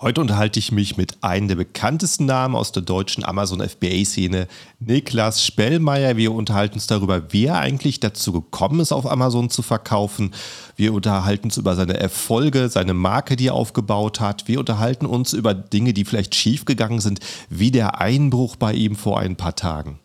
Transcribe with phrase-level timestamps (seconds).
[0.00, 4.46] Heute unterhalte ich mich mit einem der bekanntesten Namen aus der deutschen Amazon FBA-Szene,
[4.78, 6.16] Niklas Spellmeier.
[6.16, 10.34] Wir unterhalten uns darüber, wie er eigentlich dazu gekommen ist, auf Amazon zu verkaufen.
[10.76, 14.46] Wir unterhalten uns über seine Erfolge, seine Marke, die er aufgebaut hat.
[14.46, 17.18] Wir unterhalten uns über Dinge, die vielleicht schiefgegangen sind,
[17.50, 19.98] wie der Einbruch bei ihm vor ein paar Tagen.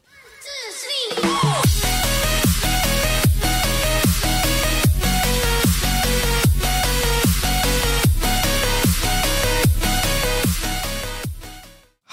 [1.14, 1.83] Two, three,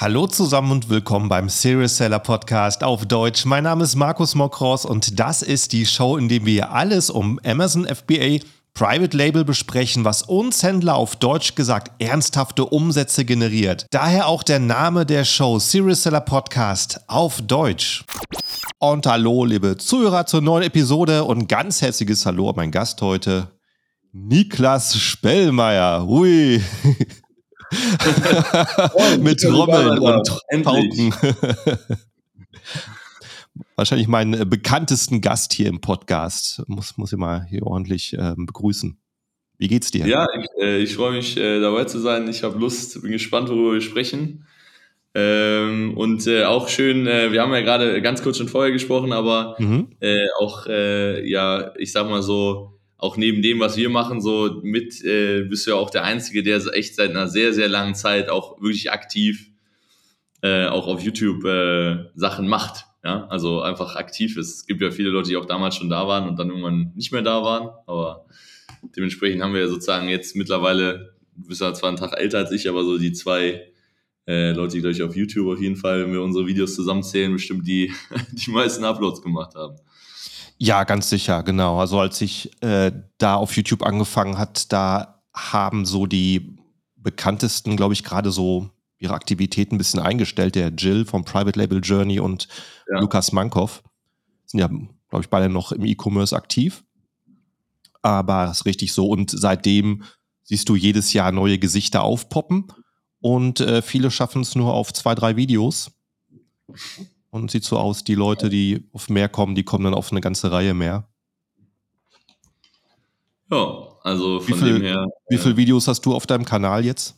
[0.00, 3.44] Hallo zusammen und willkommen beim Serious Seller Podcast auf Deutsch.
[3.44, 7.38] Mein Name ist Markus Mokros und das ist die Show, in der wir alles um
[7.44, 8.38] Amazon FBA
[8.72, 13.84] Private Label besprechen, was uns Händler auf Deutsch gesagt ernsthafte Umsätze generiert.
[13.90, 18.02] Daher auch der Name der Show Serious Seller Podcast auf Deutsch.
[18.78, 23.48] Und hallo, liebe Zuhörer, zur neuen Episode und ganz herzliches Hallo an meinen Gast heute,
[24.12, 26.06] Niklas Spellmeier.
[26.06, 26.62] Hui.
[29.20, 30.28] Mit Trommeln und
[30.62, 31.14] Pauken.
[33.76, 36.62] Wahrscheinlich meinen äh, bekanntesten Gast hier im Podcast.
[36.66, 38.98] Muss, muss ich mal hier ordentlich äh, begrüßen.
[39.58, 40.06] Wie geht's dir?
[40.06, 42.28] Ja, ich, äh, ich freue mich äh, dabei zu sein.
[42.28, 44.46] Ich habe Lust, bin gespannt, worüber wir sprechen.
[45.14, 49.12] Ähm, und äh, auch schön, äh, wir haben ja gerade ganz kurz schon vorher gesprochen,
[49.12, 49.88] aber mhm.
[50.40, 55.42] auch, ja, ich sag mal so, auch neben dem, was wir machen, so mit, äh,
[55.42, 58.60] bist du ja auch der Einzige, der echt seit einer sehr, sehr langen Zeit auch
[58.60, 59.50] wirklich aktiv
[60.42, 62.86] äh, auch auf YouTube äh, Sachen macht.
[63.02, 64.54] Ja, also einfach aktiv ist.
[64.54, 67.12] Es gibt ja viele Leute, die auch damals schon da waren und dann irgendwann nicht
[67.12, 68.26] mehr da waren, aber
[68.94, 72.52] dementsprechend haben wir ja sozusagen jetzt mittlerweile, du bist ja zwar einen Tag älter als
[72.52, 73.72] ich, aber so die zwei
[74.26, 77.66] äh, Leute, die gleich auf YouTube auf jeden Fall, wenn wir unsere Videos zusammenzählen, bestimmt
[77.66, 77.90] die,
[78.32, 79.76] die meisten Uploads gemacht haben.
[80.62, 81.80] Ja, ganz sicher, genau.
[81.80, 86.58] Also als ich äh, da auf YouTube angefangen hat, da haben so die
[86.96, 90.56] bekanntesten, glaube ich, gerade so ihre Aktivitäten ein bisschen eingestellt.
[90.56, 92.46] Der Jill vom Private Label Journey und
[92.92, 93.00] ja.
[93.00, 93.82] Lukas Mankow
[94.44, 96.84] sind ja, glaube ich, beide noch im E-Commerce aktiv.
[98.02, 99.08] Aber ist richtig so.
[99.08, 100.02] Und seitdem
[100.42, 102.70] siehst du jedes Jahr neue Gesichter aufpoppen.
[103.20, 105.90] Und äh, viele schaffen es nur auf zwei, drei Videos.
[107.30, 110.20] Und sieht so aus, die Leute, die auf mehr kommen, die kommen dann auf eine
[110.20, 111.08] ganze Reihe mehr.
[113.50, 115.06] Ja, also von viel, dem her.
[115.28, 117.16] Wie viele Videos hast du auf deinem Kanal jetzt?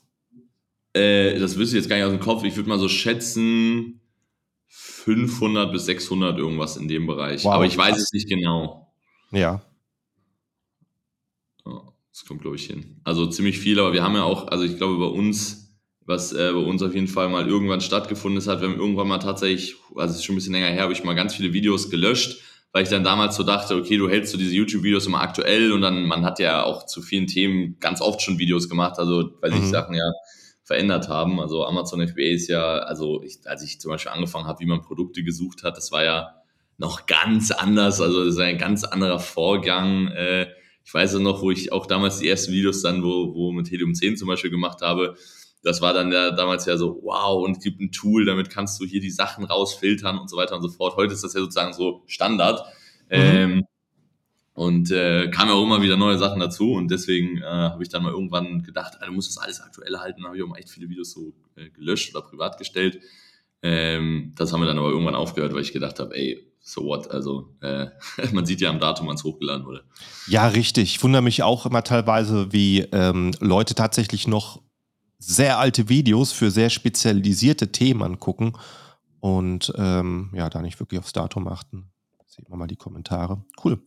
[0.92, 2.44] Äh, das wüsste ich jetzt gar nicht aus dem Kopf.
[2.44, 4.00] Ich würde mal so schätzen
[4.68, 7.44] 500 bis 600 irgendwas in dem Bereich.
[7.44, 7.52] Wow.
[7.52, 8.92] Aber ich weiß es nicht genau.
[9.30, 9.62] Ja.
[12.12, 13.00] Das kommt, glaube ich, hin.
[13.04, 15.61] Also ziemlich viel, aber wir haben ja auch, also ich glaube, bei uns
[16.06, 18.60] was äh, bei uns auf jeden Fall mal irgendwann stattgefunden hat.
[18.60, 21.04] Wir haben irgendwann mal tatsächlich, also es ist schon ein bisschen länger her, habe ich
[21.04, 22.40] mal ganz viele Videos gelöscht,
[22.72, 25.82] weil ich dann damals so dachte, okay, du hältst so diese YouTube-Videos immer aktuell und
[25.82, 29.52] dann, man hat ja auch zu vielen Themen ganz oft schon Videos gemacht, also weil
[29.52, 29.70] sich mhm.
[29.70, 30.10] Sachen ja
[30.64, 31.40] verändert haben.
[31.40, 34.80] Also Amazon FBA ist ja, also ich, als ich zum Beispiel angefangen habe, wie man
[34.80, 36.34] Produkte gesucht hat, das war ja
[36.78, 40.08] noch ganz anders, also das ist ein ganz anderer Vorgang.
[40.08, 40.46] Äh,
[40.84, 43.70] ich weiß ja noch, wo ich auch damals die ersten Videos dann, wo, wo mit
[43.70, 45.16] Helium 10 zum Beispiel gemacht habe,
[45.62, 48.80] das war dann ja damals ja so, wow, und es gibt ein Tool, damit kannst
[48.80, 50.96] du hier die Sachen rausfiltern und so weiter und so fort.
[50.96, 52.60] Heute ist das ja sozusagen so Standard.
[53.08, 53.16] Mhm.
[53.16, 53.66] Ähm,
[54.54, 57.88] und äh, kam ja auch immer wieder neue Sachen dazu und deswegen äh, habe ich
[57.88, 60.24] dann mal irgendwann gedacht, du musst das alles aktuell halten.
[60.24, 63.00] Habe ich auch mal echt viele Videos so äh, gelöscht oder privat gestellt.
[63.62, 67.10] Ähm, das haben wir dann aber irgendwann aufgehört, weil ich gedacht habe, ey, so what?
[67.10, 67.86] Also äh,
[68.32, 69.84] man sieht ja am Datum, wann es hochgeladen wurde.
[70.26, 70.96] Ja, richtig.
[70.96, 74.60] Ich wundere mich auch immer teilweise, wie ähm, Leute tatsächlich noch
[75.22, 78.54] sehr alte Videos für sehr spezialisierte Themen angucken
[79.20, 81.90] und ähm, ja, da nicht wirklich aufs Datum achten.
[82.26, 83.44] Sehen wir mal die Kommentare.
[83.62, 83.80] Cool.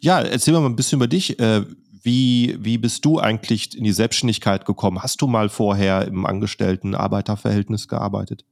[0.00, 1.38] Ja, erzähl mal ein bisschen über dich.
[1.38, 1.64] Äh,
[2.02, 5.02] wie, wie bist du eigentlich in die Selbstständigkeit gekommen?
[5.02, 8.44] Hast du mal vorher im Angestellten-Arbeiterverhältnis gearbeitet?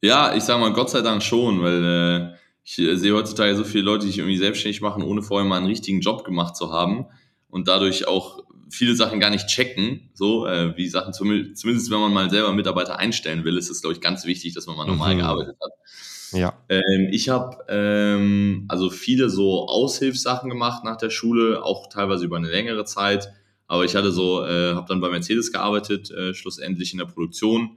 [0.00, 3.64] Ja, ich sage mal Gott sei Dank schon, weil äh, ich äh, sehe heutzutage so
[3.64, 6.72] viele Leute, die sich irgendwie selbstständig machen, ohne vorher mal einen richtigen Job gemacht zu
[6.72, 7.06] haben
[7.48, 12.12] und dadurch auch viele Sachen gar nicht checken, so äh, wie Sachen zumindest wenn man
[12.12, 15.14] mal selber Mitarbeiter einstellen will, ist es glaube ich ganz wichtig, dass man mal normal
[15.14, 15.18] mhm.
[15.18, 15.70] gearbeitet hat.
[16.32, 16.54] Ja.
[16.68, 22.36] Ähm, ich habe ähm, also viele so Aushilfssachen gemacht nach der Schule, auch teilweise über
[22.36, 23.32] eine längere Zeit.
[23.66, 27.62] Aber ich hatte so, äh, habe dann bei Mercedes gearbeitet, äh, schlussendlich in der Produktion
[27.62, 27.70] mhm.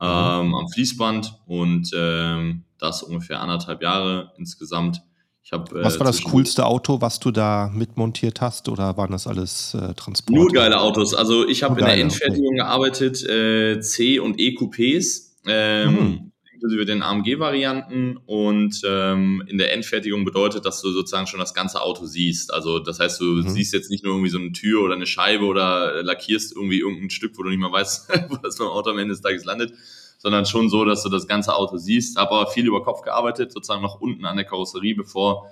[0.00, 5.02] ähm, am Fließband und ähm, das ungefähr anderthalb Jahre insgesamt.
[5.52, 9.26] Hab, äh, was war das coolste Auto, was du da mitmontiert hast oder waren das
[9.26, 10.40] alles äh, Transporter?
[10.40, 11.14] Nur geile Autos.
[11.14, 12.56] Also ich habe in der Endfertigung okay.
[12.56, 15.34] gearbeitet, äh, C- und E-Coupés.
[15.48, 16.32] Ähm, mhm.
[16.52, 21.80] inklusive den AMG-Varianten und ähm, in der Endfertigung bedeutet, dass du sozusagen schon das ganze
[21.80, 22.52] Auto siehst.
[22.52, 23.48] Also das heißt, du mhm.
[23.48, 27.10] siehst jetzt nicht nur irgendwie so eine Tür oder eine Scheibe oder lackierst irgendwie irgendein
[27.10, 29.72] Stück, wo du nicht mehr weißt, wo das beim Auto am Ende des Tages landet,
[30.18, 32.18] sondern schon so, dass du das ganze Auto siehst.
[32.18, 35.50] Habe aber viel über Kopf gearbeitet, sozusagen noch unten an der Karosserie, bevor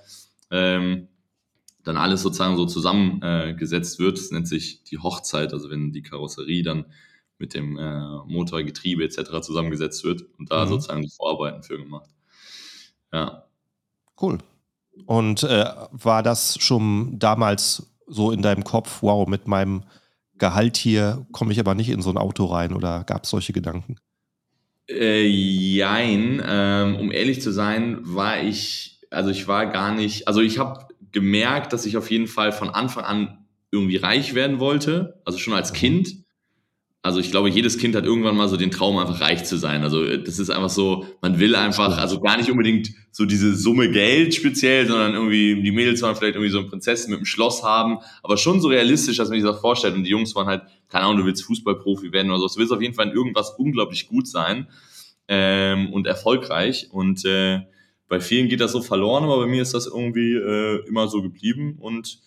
[0.51, 1.09] ähm,
[1.85, 4.19] dann alles sozusagen so zusammengesetzt äh, wird.
[4.19, 6.87] Das nennt sich die Hochzeit, also wenn die Karosserie dann
[7.39, 9.41] mit dem äh, Motor, Getriebe etc.
[9.43, 10.71] zusammengesetzt wird und da mhm.
[10.71, 12.09] sozusagen die Vorarbeiten für gemacht.
[13.13, 13.45] Ja.
[14.21, 14.39] Cool.
[15.07, 19.85] Und äh, war das schon damals so in deinem Kopf, wow, mit meinem
[20.37, 23.53] Gehalt hier komme ich aber nicht in so ein Auto rein oder gab es solche
[23.53, 23.97] Gedanken?
[24.89, 30.41] Äh, jein, ähm, um ehrlich zu sein, war ich, also ich war gar nicht, also
[30.41, 35.21] ich habe gemerkt, dass ich auf jeden Fall von Anfang an irgendwie reich werden wollte,
[35.25, 35.77] also schon als mhm.
[35.77, 36.24] Kind.
[37.05, 39.83] Also ich glaube, jedes Kind hat irgendwann mal so den Traum, einfach reich zu sein.
[39.83, 43.55] Also äh, das ist einfach so, man will einfach, also gar nicht unbedingt so diese
[43.55, 47.27] Summe Geld speziell, sondern irgendwie, die Mädels waren vielleicht irgendwie so ein Prinzessin mit einem
[47.27, 49.95] Schloss haben, aber schon so realistisch, dass man sich das vorstellt.
[49.95, 52.47] Und die Jungs waren halt, keine Ahnung, du willst Fußballprofi werden oder so.
[52.49, 54.69] Du willst auf jeden Fall in irgendwas unglaublich gut sein
[55.29, 56.89] ähm, und erfolgreich.
[56.91, 57.61] Und äh,
[58.09, 61.21] bei vielen geht das so verloren, aber bei mir ist das irgendwie äh, immer so
[61.21, 62.19] geblieben und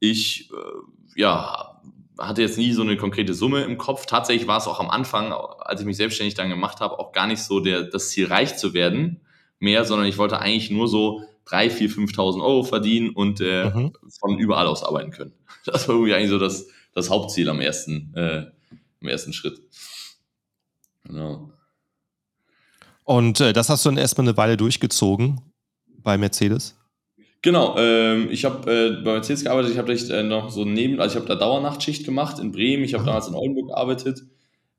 [0.00, 1.73] ich äh, ja,
[2.18, 4.06] hatte jetzt nie so eine konkrete Summe im Kopf.
[4.06, 7.26] Tatsächlich war es auch am Anfang, als ich mich selbstständig dann gemacht habe, auch gar
[7.26, 9.20] nicht so der, das Ziel, reich zu werden
[9.58, 13.92] mehr, sondern ich wollte eigentlich nur so 3.000, 4.000, 5.000 Euro verdienen und äh, mhm.
[14.20, 15.32] von überall aus arbeiten können.
[15.64, 18.44] Das war irgendwie eigentlich so das, das Hauptziel am ersten, äh,
[19.00, 19.62] im ersten Schritt.
[21.04, 21.50] Genau.
[23.04, 25.40] Und äh, das hast du dann erstmal eine Weile durchgezogen
[25.86, 26.76] bei Mercedes?
[27.44, 31.12] Genau, ähm, ich habe äh, bei Mercedes gearbeitet, ich habe äh, noch so neben, also
[31.12, 34.22] ich habe da Dauernachtschicht gemacht in Bremen, ich habe damals in Oldenburg gearbeitet,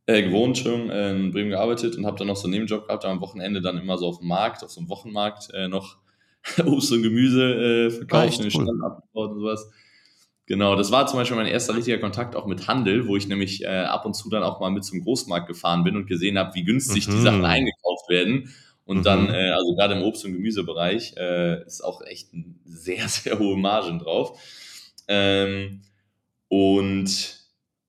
[0.07, 3.05] äh, gewohnt schon, äh, in Bremen gearbeitet und habe dann noch so einen Nebenjob gehabt,
[3.05, 5.97] am Wochenende dann immer so auf dem Markt, auf so einem Wochenmarkt äh, noch
[6.65, 8.83] Obst und Gemüse äh, verkauft, cool.
[8.83, 9.69] abgebaut und sowas.
[10.47, 13.63] Genau, das war zum Beispiel mein erster richtiger Kontakt auch mit Handel, wo ich nämlich
[13.63, 16.55] äh, ab und zu dann auch mal mit zum Großmarkt gefahren bin und gesehen habe,
[16.55, 17.11] wie günstig mhm.
[17.11, 18.49] die Sachen eingekauft werden.
[18.85, 19.03] Und mhm.
[19.03, 23.39] dann, äh, also gerade im Obst- und Gemüsebereich, äh, ist auch echt ein sehr, sehr
[23.39, 24.39] hohe Margen drauf.
[25.07, 25.81] Ähm,
[26.47, 27.45] und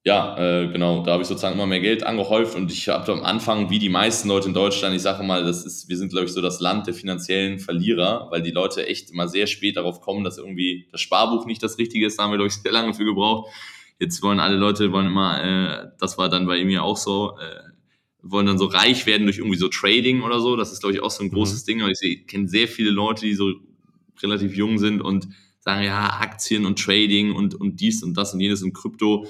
[0.06, 3.25] ja, äh, genau, da habe ich sozusagen immer mehr Geld angehäuft und ich habe am
[3.25, 6.26] Anfang, wie die meisten Leute in Deutschland, ich sage mal, das ist, wir sind, glaube
[6.26, 10.00] ich, so das Land der finanziellen Verlierer, weil die Leute echt immer sehr spät darauf
[10.00, 12.70] kommen, dass irgendwie das Sparbuch nicht das Richtige ist, da haben wir, glaube ich, sehr
[12.70, 13.50] lange für gebraucht.
[13.98, 17.75] Jetzt wollen alle Leute, wollen immer, äh, das war dann bei mir auch so, äh,
[18.31, 20.56] wollen dann so reich werden durch irgendwie so Trading oder so.
[20.56, 21.67] Das ist, glaube ich, auch so ein großes mhm.
[21.67, 21.82] Ding.
[21.82, 23.52] Aber ich kenne sehr viele Leute, die so
[24.23, 25.28] relativ jung sind und
[25.61, 29.26] sagen, ja, Aktien und Trading und, und dies und das und jenes und Krypto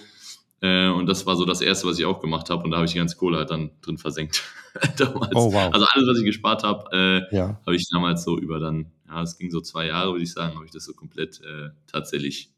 [0.62, 2.64] äh, und das war so das Erste, was ich auch gemacht habe.
[2.64, 4.42] Und da habe ich die ganze Kohle halt dann drin versenkt.
[4.96, 5.32] damals.
[5.34, 5.72] Oh, wow.
[5.72, 6.88] Also alles, was ich gespart habe,
[7.30, 7.60] äh, ja.
[7.64, 10.54] habe ich damals so über dann, ja, es ging so zwei Jahre, würde ich sagen,
[10.54, 12.52] habe ich das so komplett äh, tatsächlich,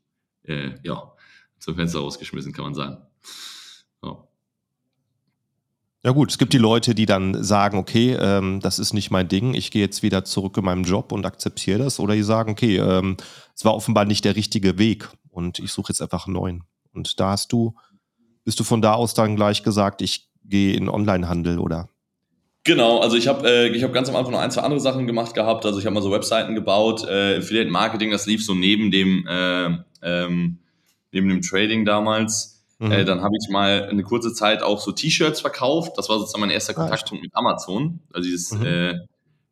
[0.45, 1.13] äh, ja,
[1.59, 2.99] zum Fenster rausgeschmissen, kann man sagen.
[6.09, 6.15] Ja.
[6.15, 9.55] Gut, es gibt die Leute, die dann sagen, okay, ähm, das ist nicht mein Ding,
[9.55, 12.01] ich gehe jetzt wieder zurück in meinem Job und akzeptiere das.
[12.01, 13.17] Oder die sagen, okay, ähm,
[13.55, 16.65] es war offenbar nicht der richtige Weg und ich suche jetzt einfach einen neuen.
[16.93, 17.75] Und da hast du
[18.49, 21.91] bist du von da aus dann gleich gesagt, ich gehe in Onlinehandel oder?
[22.65, 25.35] Genau, also ich habe äh, hab ganz am Anfang noch ein, zwei andere Sachen gemacht
[25.35, 25.67] gehabt.
[25.67, 29.27] Also ich habe mal so Webseiten gebaut, äh, Affiliate Marketing, das lief so neben dem,
[29.29, 30.61] äh, ähm,
[31.13, 32.58] neben dem Trading damals.
[32.79, 32.93] Mhm.
[32.93, 35.97] Äh, dann habe ich mal eine kurze Zeit auch so T-Shirts verkauft.
[35.97, 38.01] Das war sozusagen mein erster Kontaktpunkt mit Amazon.
[38.13, 38.67] Also dieses, mhm.
[38.67, 39.01] äh,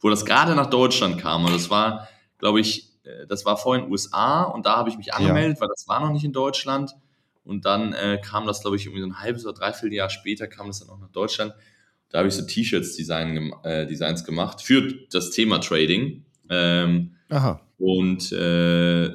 [0.00, 1.44] wo das gerade nach Deutschland kam.
[1.44, 5.12] Und das war, glaube ich, äh, das war vorhin USA und da habe ich mich
[5.12, 5.60] angemeldet, ja.
[5.62, 6.94] weil das war noch nicht in Deutschland.
[7.44, 10.48] Und dann äh, kam das, glaube ich, irgendwie so ein halbes oder dreiviertel Jahr später
[10.48, 11.54] kam das dann auch nach Deutschland.
[12.10, 16.24] Da habe ich so T-Shirts Design, äh, Designs gemacht für das Thema Trading.
[16.48, 17.60] Ähm, Aha.
[17.78, 19.10] Und äh,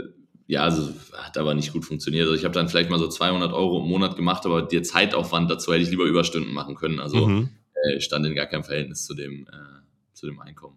[0.51, 2.23] ja, also hat aber nicht gut funktioniert.
[2.23, 5.49] Also ich habe dann vielleicht mal so 200 Euro im Monat gemacht, aber der Zeitaufwand
[5.49, 6.99] dazu hätte ich lieber Überstunden machen können.
[6.99, 7.49] Also mhm.
[7.73, 10.75] äh, stand in gar keinem Verhältnis zu dem, äh, zu dem Einkommen.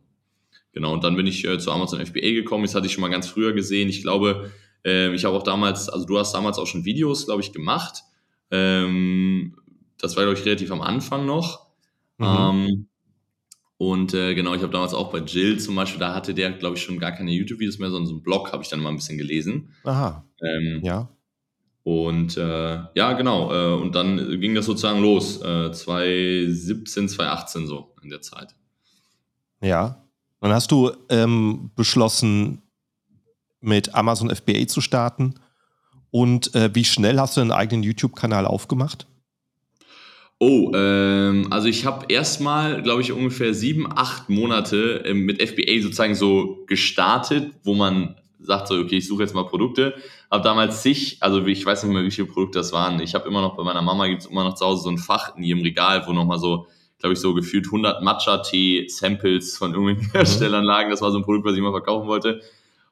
[0.72, 2.62] Genau, und dann bin ich äh, zu Amazon FBA gekommen.
[2.62, 3.88] Das hatte ich schon mal ganz früher gesehen.
[3.88, 4.52] Ich glaube,
[4.84, 8.04] ähm, ich habe auch damals, also du hast damals auch schon Videos, glaube ich, gemacht.
[8.52, 9.56] Ähm,
[9.98, 11.66] das war, glaube ich, relativ am Anfang noch.
[12.18, 12.26] Mhm.
[12.26, 12.86] Ähm,
[13.76, 16.76] und äh, genau, ich habe damals auch bei Jill zum Beispiel, da hatte der, glaube
[16.76, 18.96] ich, schon gar keine YouTube-Videos mehr, sondern so einen Blog habe ich dann mal ein
[18.96, 19.74] bisschen gelesen.
[19.84, 20.24] Aha.
[20.42, 21.08] Ähm, ja.
[21.82, 23.52] Und äh, ja, genau.
[23.52, 25.42] Äh, und dann ging das sozusagen los.
[25.42, 28.54] Äh, 2017, 2018 so in der Zeit.
[29.60, 30.02] Ja.
[30.40, 32.62] Dann hast du ähm, beschlossen,
[33.60, 35.34] mit Amazon FBA zu starten.
[36.10, 39.06] Und äh, wie schnell hast du einen eigenen YouTube-Kanal aufgemacht?
[40.46, 45.80] Oh, ähm, also ich habe erstmal, glaube ich, ungefähr sieben, acht Monate ähm, mit FBA
[45.80, 49.94] sozusagen so gestartet, wo man sagt so, okay, ich suche jetzt mal Produkte.
[50.30, 53.00] Habe damals sich, also ich weiß nicht mehr, wie viele Produkte das waren.
[53.00, 54.98] Ich habe immer noch bei meiner Mama gibt es immer noch zu Hause so ein
[54.98, 56.66] Fach in ihrem Regal, wo nochmal so,
[56.98, 60.12] glaube ich, so gefühlt 100 Matcha-Tee-Samples von irgendwelchen mhm.
[60.12, 60.90] Herstellern lagen.
[60.90, 62.42] Das war so ein Produkt, was ich mal verkaufen wollte.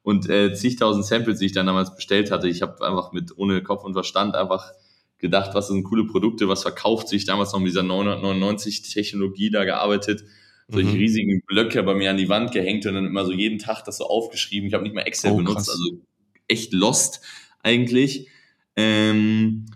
[0.03, 2.49] Und äh, zigtausend Samples, die ich dann damals bestellt hatte.
[2.49, 4.73] Ich habe einfach mit ohne Kopf und Verstand einfach
[5.23, 7.25] gedacht, was sind coole Produkte, was verkauft sich.
[7.25, 10.25] Damals noch mit dieser 999 Technologie da gearbeitet.
[10.69, 10.97] Solche mhm.
[10.97, 13.99] riesigen Blöcke bei mir an die Wand gehängt und dann immer so jeden Tag das
[13.99, 14.69] so aufgeschrieben.
[14.69, 16.03] Ich habe nicht mehr Excel oh, benutzt, also
[16.49, 17.23] echt lost
[17.63, 18.29] eigentlich.
[18.77, 19.67] Ähm,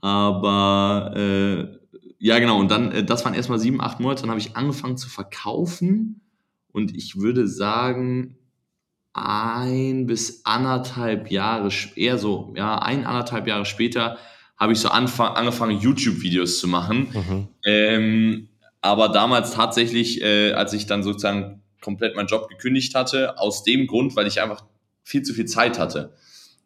[0.00, 1.80] aber äh,
[2.18, 2.58] ja, genau.
[2.58, 4.22] Und dann, äh, das waren erstmal sieben, acht Monate.
[4.22, 6.20] Dann habe ich angefangen zu verkaufen.
[6.72, 8.36] Und ich würde sagen,
[9.12, 14.18] ein bis anderthalb Jahre, eher so, ja, ein, anderthalb Jahre später
[14.60, 17.08] habe ich so angefangen, YouTube-Videos zu machen.
[17.12, 17.48] Mhm.
[17.64, 18.48] Ähm,
[18.82, 23.86] aber damals tatsächlich, äh, als ich dann sozusagen komplett meinen Job gekündigt hatte, aus dem
[23.86, 24.62] Grund, weil ich einfach
[25.02, 26.12] viel zu viel Zeit hatte.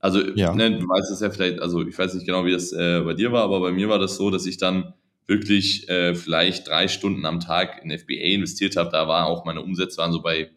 [0.00, 0.52] Also, ja.
[0.54, 3.14] ne, du weißt es ja vielleicht, also ich weiß nicht genau, wie das äh, bei
[3.14, 4.92] dir war, aber bei mir war das so, dass ich dann
[5.26, 8.90] wirklich äh, vielleicht drei Stunden am Tag in FBA investiert habe.
[8.90, 10.50] Da war auch meine Umsätze waren so bei,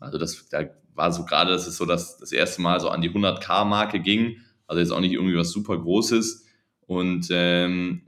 [0.00, 3.02] also das, da war so gerade, dass es so das, das erste Mal so an
[3.02, 4.38] die 100k-Marke ging.
[4.66, 6.46] Also jetzt auch nicht irgendwie was super Großes.
[6.90, 8.00] Und ähm,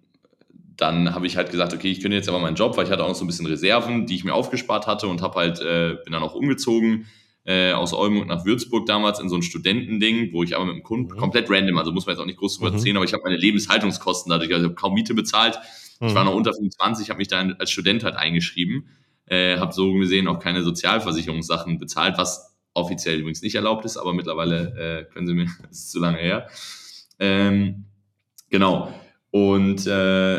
[0.76, 3.04] dann habe ich halt gesagt, okay, ich könnte jetzt aber meinen Job, weil ich hatte
[3.04, 5.98] auch noch so ein bisschen Reserven, die ich mir aufgespart hatte und habe halt, äh,
[6.02, 7.06] bin dann auch umgezogen
[7.44, 10.82] äh, aus Oldenburg nach Würzburg damals in so ein Studentending, wo ich aber mit dem
[10.82, 11.16] Kunden mhm.
[11.16, 12.76] komplett random, also muss man jetzt auch nicht groß drüber mhm.
[12.78, 15.60] erzählen, aber ich habe meine Lebenshaltungskosten dadurch, also ich habe kaum Miete bezahlt.
[16.00, 16.08] Mhm.
[16.08, 18.88] Ich war noch unter 25, habe mich da als Student halt eingeschrieben,
[19.26, 24.12] äh, habe so gesehen auch keine Sozialversicherungssachen bezahlt, was offiziell übrigens nicht erlaubt ist, aber
[24.12, 26.48] mittlerweile äh, können sie mir, das ist zu lange her.
[27.20, 27.84] Ähm,
[28.52, 28.92] Genau.
[29.30, 30.38] Und äh,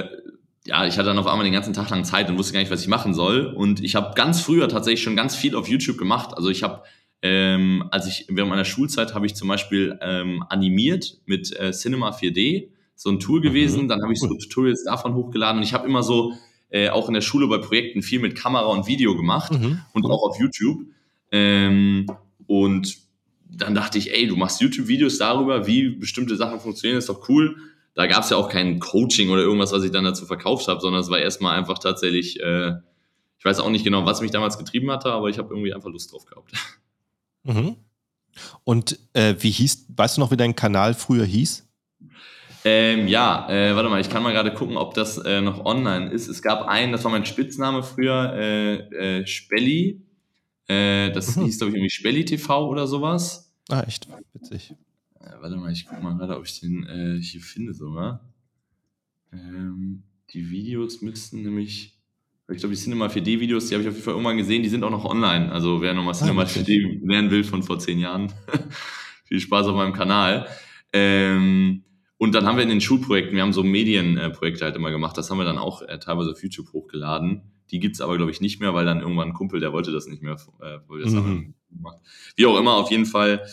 [0.65, 2.71] ja, ich hatte dann auf einmal den ganzen Tag lang Zeit und wusste gar nicht,
[2.71, 3.47] was ich machen soll.
[3.47, 6.29] Und ich habe ganz früher tatsächlich schon ganz viel auf YouTube gemacht.
[6.37, 6.83] Also ich habe,
[7.23, 12.11] ähm, als ich während meiner Schulzeit habe ich zum Beispiel ähm, animiert mit äh, Cinema
[12.11, 13.85] 4D, so ein Tool gewesen.
[13.85, 13.87] Mhm.
[13.89, 16.33] Dann habe ich so Tutorials davon hochgeladen und ich habe immer so
[16.69, 19.79] äh, auch in der Schule bei Projekten viel mit Kamera und Video gemacht mhm.
[19.93, 20.85] und auch auf YouTube.
[21.31, 22.05] Ähm,
[22.45, 22.95] und
[23.49, 27.55] dann dachte ich, ey, du machst YouTube-Videos darüber, wie bestimmte Sachen funktionieren, ist doch cool
[27.95, 30.81] da gab es ja auch kein Coaching oder irgendwas, was ich dann dazu verkauft habe,
[30.81, 32.73] sondern es war erstmal einfach tatsächlich, äh,
[33.37, 35.89] ich weiß auch nicht genau, was mich damals getrieben hatte, aber ich habe irgendwie einfach
[35.89, 36.51] Lust drauf gehabt.
[37.45, 37.75] Mhm.
[38.63, 41.67] Und äh, wie hieß, weißt du noch, wie dein Kanal früher hieß?
[42.65, 46.09] Ähm, ja, äh, warte mal, ich kann mal gerade gucken, ob das äh, noch online
[46.09, 46.29] ist.
[46.29, 50.01] Es gab einen, das war mein Spitzname früher, äh, äh, Spelli.
[50.67, 51.45] Äh, das mhm.
[51.45, 53.51] hieß, glaube ich, irgendwie Spelli TV oder sowas.
[53.69, 54.73] Ah, echt witzig.
[55.23, 58.21] Äh, warte mal, ich guck mal gerade, ob ich den äh, hier finde sogar.
[59.31, 61.97] Ähm, die Videos müssten nämlich,
[62.49, 64.83] ich glaube, die Cinema 4D-Videos, die habe ich auf jeden Fall irgendwann gesehen, die sind
[64.83, 65.51] auch noch online.
[65.51, 68.31] Also wer nochmal Cinema 4D lernen will von vor zehn Jahren,
[69.25, 70.47] viel Spaß auf meinem Kanal.
[70.91, 71.83] Ähm,
[72.17, 75.29] und dann haben wir in den Schulprojekten, wir haben so Medienprojekte halt immer gemacht, das
[75.29, 77.41] haben wir dann auch äh, teilweise auf YouTube hochgeladen.
[77.71, 79.91] Die gibt es aber, glaube ich, nicht mehr, weil dann irgendwann ein Kumpel, der wollte
[79.91, 81.17] das nicht mehr, äh, wir das mhm.
[81.17, 81.55] haben
[82.35, 83.45] Wie auch immer, auf jeden Fall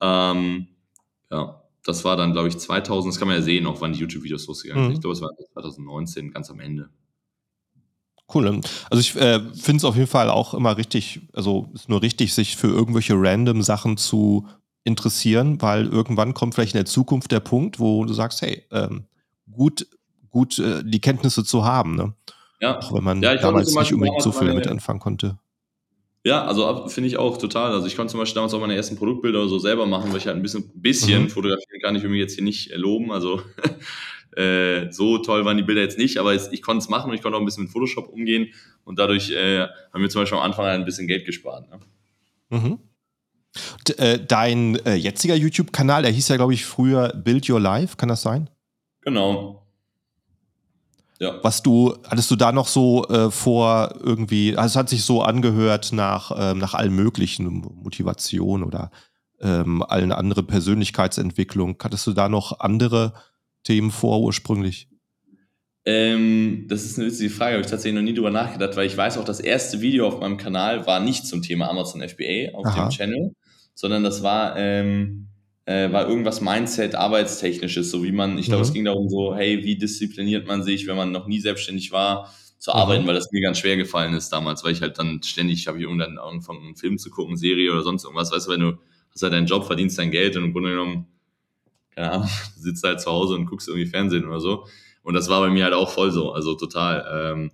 [0.00, 0.68] ähm,
[1.32, 3.98] ja, das war dann, glaube ich, 2000, das kann man ja sehen, auch wann die
[3.98, 4.90] YouTube-Videos losgegangen sind.
[4.90, 4.94] Mhm.
[4.94, 6.90] Ich glaube, es war 2019, ganz am Ende.
[8.32, 8.60] Cool.
[8.88, 12.32] Also ich äh, finde es auf jeden Fall auch immer richtig, also ist nur richtig,
[12.32, 14.46] sich für irgendwelche random Sachen zu
[14.84, 19.06] interessieren, weil irgendwann kommt vielleicht in der Zukunft der Punkt, wo du sagst, hey, ähm,
[19.50, 19.86] gut,
[20.30, 22.14] gut äh, die Kenntnisse zu haben, ne?
[22.60, 22.78] Ja.
[22.78, 25.38] Auch wenn man ja, damals nicht unbedingt so viel damit anfangen konnte.
[26.24, 27.72] Ja, also finde ich auch total.
[27.72, 30.26] Also ich konnte zum Beispiel damals auch meine ersten Produktbilder so selber machen, weil ich
[30.26, 31.30] halt ein bisschen, bisschen mhm.
[31.30, 31.96] fotografieren kann.
[31.96, 33.10] Ich will mich jetzt hier nicht loben.
[33.10, 33.42] Also
[34.36, 37.22] äh, so toll waren die Bilder jetzt nicht, aber ich konnte es machen und ich
[37.22, 38.52] konnte auch ein bisschen mit Photoshop umgehen
[38.84, 41.68] und dadurch äh, haben wir zum Beispiel am Anfang ein bisschen Geld gespart.
[41.70, 41.80] Ne?
[42.50, 42.78] Mhm.
[43.78, 47.96] Und, äh, dein äh, jetziger YouTube-Kanal, der hieß ja, glaube ich, früher Build Your Life,
[47.96, 48.48] kann das sein?
[49.02, 49.61] Genau.
[51.22, 51.38] Ja.
[51.40, 55.22] Was du, hattest du da noch so äh, vor irgendwie, also es hat sich so
[55.22, 58.90] angehört nach, ähm, nach allen möglichen Motivation oder
[59.40, 61.76] ähm, allen anderen Persönlichkeitsentwicklung.
[61.80, 63.12] Hattest du da noch andere
[63.62, 64.88] Themen vor ursprünglich?
[65.84, 68.96] Ähm, das ist eine witzige Frage, habe ich tatsächlich noch nie drüber nachgedacht, weil ich
[68.96, 72.66] weiß auch, das erste Video auf meinem Kanal war nicht zum Thema Amazon FBA auf
[72.66, 72.88] Aha.
[72.88, 73.32] dem Channel,
[73.74, 75.28] sondern das war ähm,
[75.72, 78.68] äh, war irgendwas Mindset, Arbeitstechnisches, so wie man, ich glaube, mhm.
[78.68, 82.32] es ging darum so, hey, wie diszipliniert man sich, wenn man noch nie selbstständig war,
[82.58, 82.76] zu mhm.
[82.76, 85.78] arbeiten, weil das mir ganz schwer gefallen ist damals, weil ich halt dann ständig, habe
[85.78, 88.78] ich irgendwann angefangen, einen Film zu gucken, Serie oder sonst irgendwas, weißt du, wenn du
[89.12, 91.06] hast halt deinen Job, verdienst dein Geld und im Grunde genommen,
[91.94, 94.66] keine Ahnung, sitzt halt zu Hause und guckst irgendwie Fernsehen oder so.
[95.02, 97.32] Und das war bei mir halt auch voll so, also total.
[97.32, 97.50] Ähm,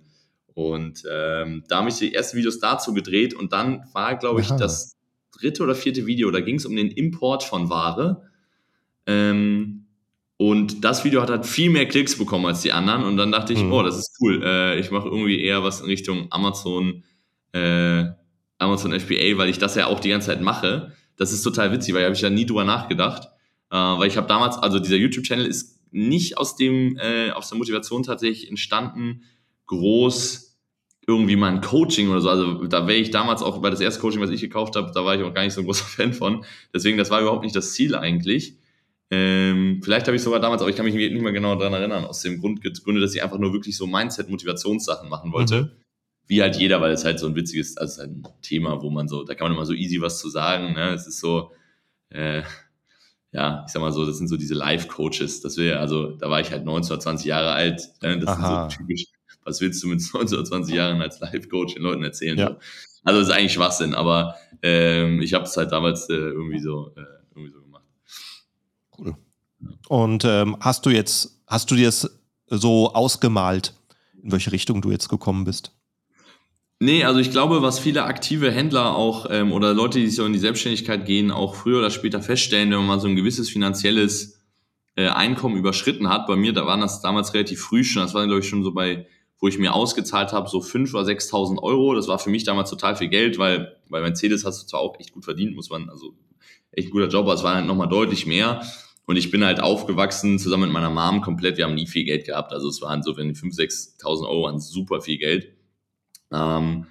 [0.53, 4.49] und ähm, da habe ich die ersten Videos dazu gedreht und dann war, glaube ich,
[4.51, 4.57] Aha.
[4.57, 4.98] das
[5.39, 8.23] dritte oder vierte Video, da ging es um den Import von Ware.
[9.05, 9.85] Ähm,
[10.37, 13.03] und das Video hat halt viel mehr Klicks bekommen als die anderen.
[13.03, 13.73] Und dann dachte ich, mhm.
[13.73, 14.41] oh, das ist cool.
[14.43, 17.03] Äh, ich mache irgendwie eher was in Richtung Amazon,
[17.51, 18.05] äh,
[18.57, 20.93] Amazon FBA, weil ich das ja auch die ganze Zeit mache.
[21.17, 23.27] Das ist total witzig, weil habe ich ja nie drüber nachgedacht.
[23.69, 27.57] Äh, weil ich habe damals, also dieser YouTube-Channel ist nicht aus dem, äh, aus der
[27.57, 29.23] Motivation tatsächlich entstanden,
[29.65, 30.48] groß
[31.09, 32.29] irgendwie mal ein Coaching oder so.
[32.29, 35.03] Also da wäre ich damals auch bei das erste Coaching, was ich gekauft habe, da
[35.03, 36.45] war ich auch gar nicht so ein großer Fan von.
[36.73, 38.53] Deswegen, das war überhaupt nicht das Ziel eigentlich.
[39.09, 42.05] Ähm, vielleicht habe ich sogar damals, aber ich kann mich nicht mehr genau daran erinnern,
[42.05, 45.63] aus dem Grund gegründet, dass ich einfach nur wirklich so Mindset-Motivationssachen machen wollte.
[45.63, 45.71] Mhm.
[46.27, 49.07] Wie halt jeder, weil es halt so ein witziges, also halt ein Thema, wo man
[49.07, 50.73] so, da kann man immer so easy was zu sagen.
[50.73, 50.93] Ne?
[50.93, 51.51] Es ist so,
[52.09, 52.43] äh,
[53.31, 55.41] ja, ich sag mal so, das sind so diese Life-Coaches.
[55.41, 57.81] Das wäre, also da war ich halt 19 oder 20 Jahre alt.
[58.03, 58.19] Ne?
[58.19, 58.69] Das Aha.
[58.69, 59.05] sind so typisch
[59.49, 62.37] was willst du mit 19 oder 20 Jahren als Life-Coach den Leuten erzählen?
[62.37, 62.57] Ja.
[63.03, 66.93] Also das ist eigentlich Schwachsinn, aber ähm, ich habe es halt damals äh, irgendwie, so,
[66.95, 67.01] äh,
[67.35, 67.83] irgendwie so gemacht.
[68.97, 69.15] Cool.
[69.87, 72.09] Und ähm, hast du jetzt, hast du dir das
[72.47, 73.73] so ausgemalt,
[74.21, 75.71] in welche Richtung du jetzt gekommen bist?
[76.81, 80.31] Nee, also ich glaube, was viele aktive Händler auch ähm, oder Leute, die so in
[80.31, 84.41] die Selbstständigkeit gehen, auch früher oder später feststellen, wenn man mal so ein gewisses finanzielles
[84.95, 86.25] äh, Einkommen überschritten hat.
[86.25, 88.73] Bei mir, da waren das damals relativ früh schon, das war glaube ich schon so
[88.73, 89.07] bei
[89.39, 91.95] wo ich mir ausgezahlt habe, so 5.000 oder 6.000 Euro.
[91.95, 94.99] Das war für mich damals total viel Geld, weil bei Mercedes hast du zwar auch
[94.99, 96.13] echt gut verdient, muss man, also
[96.71, 98.61] echt ein guter Job, aber es war halt nochmal deutlich mehr.
[99.05, 101.57] Und ich bin halt aufgewachsen zusammen mit meiner Mom komplett.
[101.57, 102.53] Wir haben nie viel Geld gehabt.
[102.53, 105.47] Also es waren so, wenn 5.000, 6.000 Euro waren super viel Geld.
[106.31, 106.85] Ähm,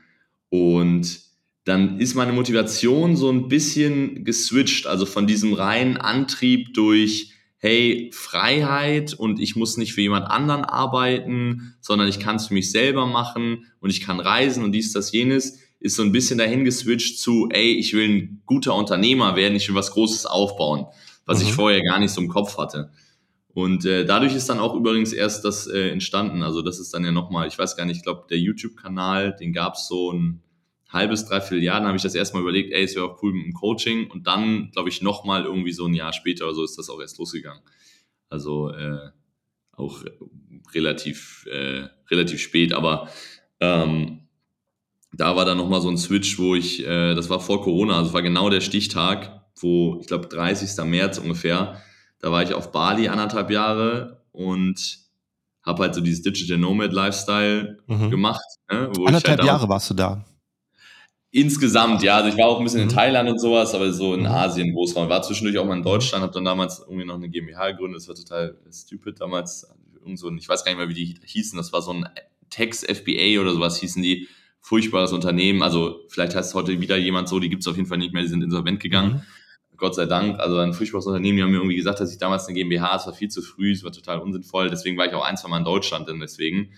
[0.49, 1.21] und
[1.65, 4.87] dann ist meine Motivation so ein bisschen geswitcht.
[4.87, 10.65] Also von diesem reinen Antrieb durch, hey, Freiheit und ich muss nicht für jemand anderen
[10.65, 14.93] arbeiten, sondern ich kann es für mich selber machen und ich kann reisen und dies,
[14.93, 19.37] das, jenes, ist so ein bisschen dahin geswitcht zu, ey, ich will ein guter Unternehmer
[19.37, 20.87] werden, ich will was Großes aufbauen,
[21.25, 21.49] was mhm.
[21.49, 22.91] ich vorher gar nicht so im Kopf hatte.
[23.55, 26.43] Und äh, dadurch ist dann auch übrigens erst das äh, entstanden.
[26.43, 29.53] Also das ist dann ja nochmal, ich weiß gar nicht, ich glaube, der YouTube-Kanal, den
[29.53, 30.43] gab es so ein
[30.89, 33.45] halbes, dreiviertel Jahr, dann habe ich das erstmal überlegt, ey, es wäre auch cool mit
[33.45, 34.11] dem Coaching.
[34.11, 37.01] Und dann, glaube ich, nochmal irgendwie so ein Jahr später oder so ist das auch
[37.01, 37.63] erst losgegangen.
[38.31, 39.11] Also äh,
[39.73, 40.03] auch
[40.75, 43.09] relativ, äh, relativ spät, aber
[43.61, 44.29] ähm,
[45.13, 48.13] da war dann nochmal so ein Switch, wo ich, äh, das war vor Corona, also
[48.13, 50.85] war genau der Stichtag, wo ich glaube 30.
[50.85, 51.81] März ungefähr,
[52.21, 54.99] da war ich auf Bali anderthalb Jahre und
[55.63, 58.11] habe halt so dieses Digital Nomad Lifestyle mhm.
[58.11, 58.45] gemacht.
[58.71, 60.25] Ne, anderthalb halt Jahre warst du da.
[61.31, 62.17] Insgesamt, ja.
[62.17, 62.93] Also ich war auch ein bisschen in mhm.
[62.93, 64.27] Thailand und sowas, aber so in mhm.
[64.27, 65.09] Asien, Großraum.
[65.09, 68.01] War zwischendurch auch mal in Deutschland, habe dann damals irgendwie noch eine GmbH gegründet.
[68.01, 69.71] Das war total stupid damals.
[70.01, 71.57] Irgend so ein, ich weiß gar nicht mehr, wie die hießen.
[71.57, 72.09] Das war so ein
[72.49, 74.29] Tex FBA oder sowas hießen die.
[74.61, 75.63] Furchtbares Unternehmen.
[75.63, 78.23] Also vielleicht heißt heute wieder jemand so, die gibt es auf jeden Fall nicht mehr,
[78.23, 79.13] die sind insolvent gegangen.
[79.13, 79.23] Mhm.
[79.77, 80.41] Gott sei Dank.
[80.41, 81.37] Also ein furchtbares Unternehmen.
[81.37, 83.73] Die haben mir irgendwie gesagt, dass ich damals eine GmbH, es war viel zu früh,
[83.73, 84.69] es war total unsinnvoll.
[84.71, 86.71] Deswegen war ich auch ein, zwei Mal in Deutschland, denn deswegen.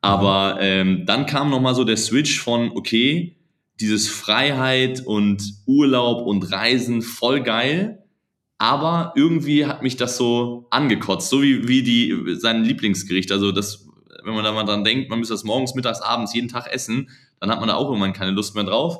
[0.00, 3.36] Aber ähm, dann kam nochmal so der Switch von, okay,
[3.80, 8.04] dieses Freiheit und Urlaub und Reisen voll geil.
[8.58, 13.32] Aber irgendwie hat mich das so angekotzt, so wie, wie die, sein Lieblingsgericht.
[13.32, 13.86] Also das,
[14.24, 17.10] wenn man da mal dran denkt, man müsste das morgens, mittags, abends jeden Tag essen,
[17.40, 18.98] dann hat man da auch irgendwann keine Lust mehr drauf.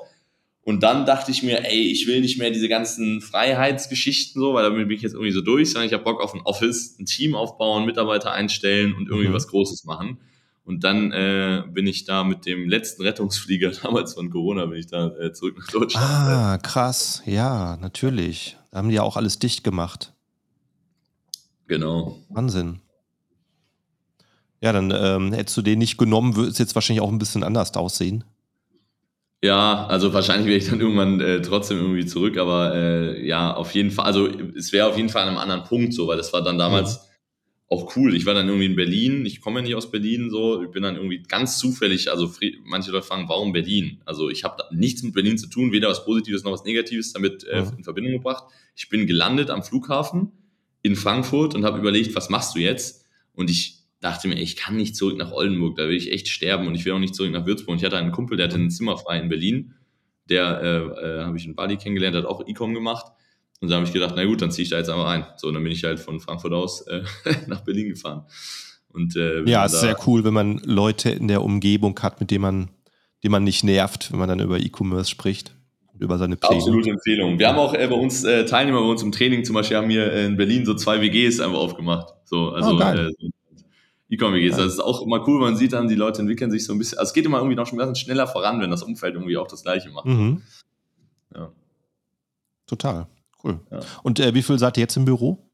[0.62, 4.64] Und dann dachte ich mir, ey, ich will nicht mehr diese ganzen Freiheitsgeschichten so, weil
[4.64, 7.04] damit bin ich jetzt irgendwie so durch, sondern ich habe Bock auf ein Office, ein
[7.04, 9.34] Team aufbauen, Mitarbeiter einstellen und irgendwie mhm.
[9.34, 10.18] was Großes machen.
[10.64, 14.86] Und dann äh, bin ich da mit dem letzten Rettungsflieger damals von Corona, bin ich
[14.86, 16.06] da äh, zurück nach Deutschland.
[16.06, 17.22] Ah, krass.
[17.26, 18.56] Ja, natürlich.
[18.70, 20.12] Da haben die ja auch alles dicht gemacht.
[21.66, 22.18] Genau.
[22.30, 22.80] Wahnsinn.
[24.60, 27.44] Ja, dann ähm, hättest du den nicht genommen, würde es jetzt wahrscheinlich auch ein bisschen
[27.44, 28.24] anders aussehen.
[29.42, 33.74] Ja, also wahrscheinlich wäre ich dann irgendwann äh, trotzdem irgendwie zurück, aber äh, ja, auf
[33.74, 36.32] jeden Fall, also es wäre auf jeden Fall an einem anderen Punkt so, weil das
[36.32, 37.13] war dann damals, mhm
[37.68, 38.14] auch cool.
[38.14, 39.24] Ich war dann irgendwie in Berlin.
[39.26, 40.62] Ich komme ja nicht aus Berlin, so.
[40.62, 42.30] Ich bin dann irgendwie ganz zufällig, also
[42.64, 44.00] manche Leute fragen, warum Berlin?
[44.04, 47.44] Also ich habe nichts mit Berlin zu tun, weder was Positives noch was Negatives damit
[47.44, 48.44] äh, in Verbindung gebracht.
[48.76, 50.32] Ich bin gelandet am Flughafen
[50.82, 53.06] in Frankfurt und habe überlegt, was machst du jetzt?
[53.32, 56.66] Und ich dachte mir, ich kann nicht zurück nach Oldenburg, da will ich echt sterben
[56.66, 57.72] und ich will auch nicht zurück nach Würzburg.
[57.72, 59.74] Und ich hatte einen Kumpel, der hatte ein Zimmer frei in Berlin.
[60.28, 63.06] Der äh, äh, habe ich in Bali kennengelernt, hat auch E-Com gemacht.
[63.64, 65.24] Und da habe ich gedacht, na gut, dann ziehe ich da jetzt einmal ein.
[65.38, 67.02] So, und dann bin ich halt von Frankfurt aus äh,
[67.46, 68.26] nach Berlin gefahren.
[68.92, 72.30] Und, äh, ja, es ist sehr cool, wenn man Leute in der Umgebung hat, mit
[72.30, 72.68] denen man,
[73.22, 75.54] die man nicht nervt, wenn man dann über E-Commerce spricht
[75.94, 76.56] und über seine Pläne.
[76.56, 77.38] Absolute Empfehlung.
[77.38, 79.88] Wir haben auch äh, bei uns äh, Teilnehmer bei uns im Training zum Beispiel haben
[79.88, 82.12] hier in Berlin so zwei WGs einfach aufgemacht.
[82.26, 83.10] So, also oh, äh,
[84.10, 84.58] E-Com, wie geht's?
[84.58, 86.98] Das ist auch immer cool, man sieht dann, die Leute entwickeln sich so ein bisschen,
[86.98, 89.48] also es geht immer irgendwie noch ein bisschen schneller voran, wenn das Umfeld irgendwie auch
[89.48, 90.04] das Gleiche macht.
[90.04, 90.42] Mhm.
[91.34, 91.50] Ja.
[92.66, 93.06] Total,
[93.44, 93.60] cool.
[93.70, 93.80] Ja.
[94.02, 95.50] Und äh, wie viel seid ihr jetzt im Büro?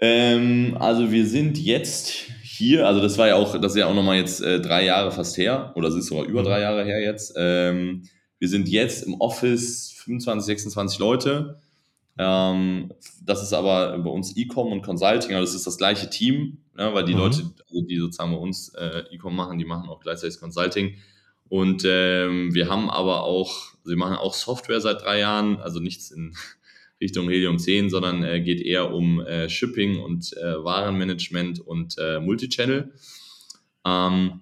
[0.00, 2.10] Ähm, also wir sind jetzt
[2.42, 5.12] hier, also das war ja auch, das ist ja auch nochmal jetzt äh, drei Jahre
[5.12, 6.46] fast her, oder es ist sogar über mhm.
[6.46, 7.34] drei Jahre her jetzt.
[7.36, 8.04] Ähm,
[8.38, 11.60] wir sind jetzt im Office 25, 26 Leute.
[12.18, 12.92] Ähm,
[13.24, 16.92] das ist aber bei uns E-Com und Consulting, also das ist das gleiche Team, ja,
[16.92, 17.20] weil die mhm.
[17.20, 20.96] Leute, also die sozusagen bei uns äh, E-Com machen, die machen auch gleichzeitig Consulting.
[21.48, 25.80] Und ähm, wir haben aber auch, also wir machen auch Software seit drei Jahren, also
[25.80, 26.34] nichts in
[27.00, 32.20] Richtung Helium 10, sondern äh, geht eher um äh, Shipping und äh, Warenmanagement und äh,
[32.20, 32.92] Multichannel.
[33.86, 34.40] Ähm,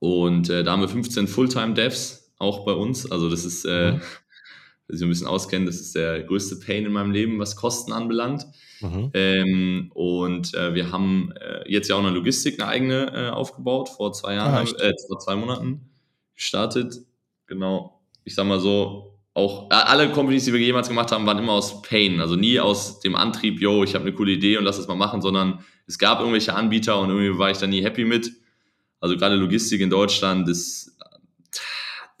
[0.00, 3.10] und äh, da haben wir 15 Fulltime-Devs auch bei uns.
[3.10, 4.02] Also das ist äh, mhm
[4.90, 8.46] sich ein bisschen auskennen, das ist der größte Pain in meinem Leben, was Kosten anbelangt.
[8.80, 9.10] Mhm.
[9.12, 11.34] Ähm, und wir haben
[11.66, 15.90] jetzt ja auch eine Logistik, eine eigene aufgebaut, vor zwei Jahren, ah, vor zwei Monaten
[16.34, 17.02] gestartet.
[17.46, 17.97] Genau.
[18.28, 21.80] Ich sag mal so, auch alle Companies, die wir jemals gemacht haben, waren immer aus
[21.82, 22.20] Pain.
[22.20, 24.96] Also nie aus dem Antrieb, yo, ich habe eine coole Idee und lass es mal
[24.96, 28.30] machen, sondern es gab irgendwelche Anbieter und irgendwie war ich da nie happy mit.
[29.00, 30.94] Also gerade Logistik in Deutschland ist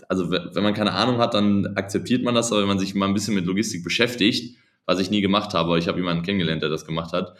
[0.08, 3.06] also wenn man keine Ahnung hat, dann akzeptiert man das, aber wenn man sich mal
[3.06, 6.62] ein bisschen mit Logistik beschäftigt, was ich nie gemacht habe, aber ich habe jemanden kennengelernt,
[6.62, 7.34] der das gemacht hat,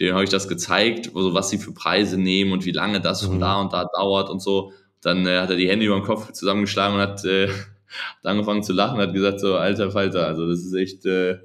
[0.00, 3.22] dem habe ich das gezeigt, also was sie für Preise nehmen und wie lange das
[3.22, 3.40] von mhm.
[3.40, 4.72] da und da dauert und so.
[5.02, 7.48] Dann äh, hat er die Hände über den Kopf zusammengeschlagen und hat, äh,
[8.18, 11.38] hat angefangen zu lachen hat gesagt so, alter Falter, also das ist echt, äh,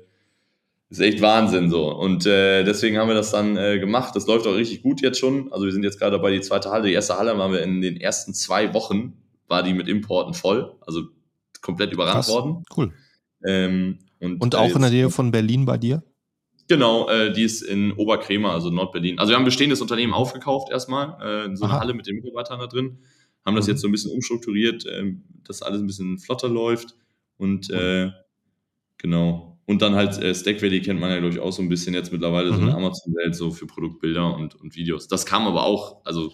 [0.89, 1.91] das ist echt Wahnsinn so.
[1.93, 4.15] Und äh, deswegen haben wir das dann äh, gemacht.
[4.15, 5.51] Das läuft auch richtig gut jetzt schon.
[5.53, 6.87] Also wir sind jetzt gerade dabei, die zweite Halle.
[6.87, 9.13] Die erste Halle waren wir in den ersten zwei Wochen
[9.49, 11.03] war die mit Importen voll, also
[11.61, 12.29] komplett überrannt Krass.
[12.29, 12.63] worden.
[12.75, 12.93] Cool.
[13.45, 16.03] Ähm, und, und, auch in der Nähe von Berlin bei dir?
[16.67, 19.17] Genau, äh, die ist in Oberkremer, also Nordberlin.
[19.17, 22.17] Also wir haben ein bestehendes Unternehmen aufgekauft erstmal, äh, in so einer Halle mit den
[22.17, 22.99] Mitarbeitern da drin,
[23.45, 23.71] haben das mhm.
[23.71, 26.95] jetzt so ein bisschen umstrukturiert, äh, dass alles ein bisschen flotter läuft
[27.37, 28.11] und äh,
[28.97, 29.59] genau.
[29.65, 31.93] Und dann halt äh, Stack Valley kennt man ja, glaube ich, auch so ein bisschen
[31.93, 32.55] jetzt mittlerweile, mhm.
[32.55, 35.07] so eine Amazon-Welt, so für Produktbilder und, und Videos.
[35.07, 36.33] Das kam aber auch, also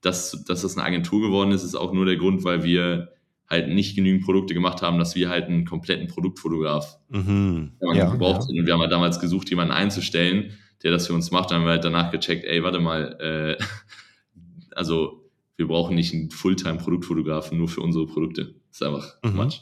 [0.00, 3.12] dass, dass das eine Agentur geworden ist, ist auch nur der Grund, weil wir
[3.48, 7.72] halt nicht genügend Produkte gemacht haben, dass wir halt einen kompletten Produktfotograf mhm.
[7.94, 8.58] ja, gebraucht ja.
[8.58, 10.52] Und wir haben halt damals gesucht, jemanden einzustellen,
[10.82, 11.50] der das für uns macht.
[11.50, 13.62] Dann haben wir halt danach gecheckt, ey, warte mal, äh,
[14.74, 15.17] also
[15.58, 18.54] wir brauchen nicht einen Fulltime-Produktfotografen nur für unsere Produkte.
[18.68, 19.34] Das ist einfach mhm.
[19.34, 19.60] Quatsch.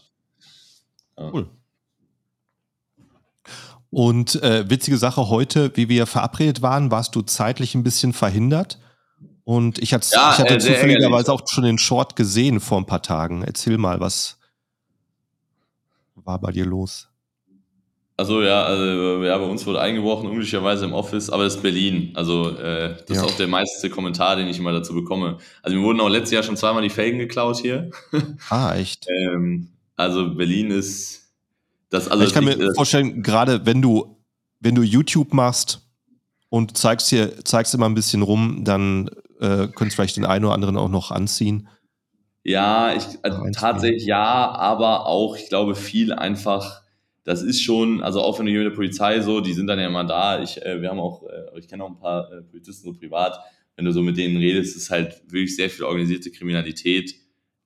[1.19, 1.31] Ja.
[1.33, 1.49] Cool.
[3.89, 8.79] Und äh, witzige Sache heute, wie wir verabredet waren, warst du zeitlich ein bisschen verhindert.
[9.45, 12.87] Und ich, hatte, ja, ich hatte äh, zufälligerweise auch schon den Short gesehen vor ein
[12.87, 13.43] paar Tagen.
[13.43, 14.39] Erzähl mal, was
[16.15, 17.09] war bei dir los?
[18.19, 22.13] Also ja, also, ja, bei uns wurde eingebrochen, unglücklicherweise im Office, aber das ist Berlin.
[22.15, 23.23] Also äh, das ja.
[23.23, 25.37] ist auch der meiste Kommentar, den ich immer dazu bekomme.
[25.63, 27.91] Also mir wurden auch letztes Jahr schon zweimal die Felgen geklaut hier.
[28.49, 29.07] Ah, echt?
[29.09, 31.31] ähm, also Berlin ist
[31.91, 32.29] das alles.
[32.29, 34.17] Ich kann mir vorstellen, gerade wenn du,
[34.61, 35.83] wenn du YouTube machst
[36.49, 40.55] und zeigst hier, zeigst immer ein bisschen rum, dann äh, könntest vielleicht den einen oder
[40.55, 41.69] anderen auch noch anziehen.
[42.45, 46.83] Ja, ich, äh, tatsächlich ja, aber auch, ich glaube, viel einfach,
[47.27, 49.81] das ist schon, also auch wenn du hier mit der Polizei so, die sind dann
[49.81, 50.41] ja immer da.
[50.41, 53.37] Ich, äh, wir haben auch, äh, ich kenne auch ein paar äh, Polizisten so privat.
[53.75, 57.17] Wenn du so mit denen redest, ist halt wirklich sehr viel organisierte Kriminalität.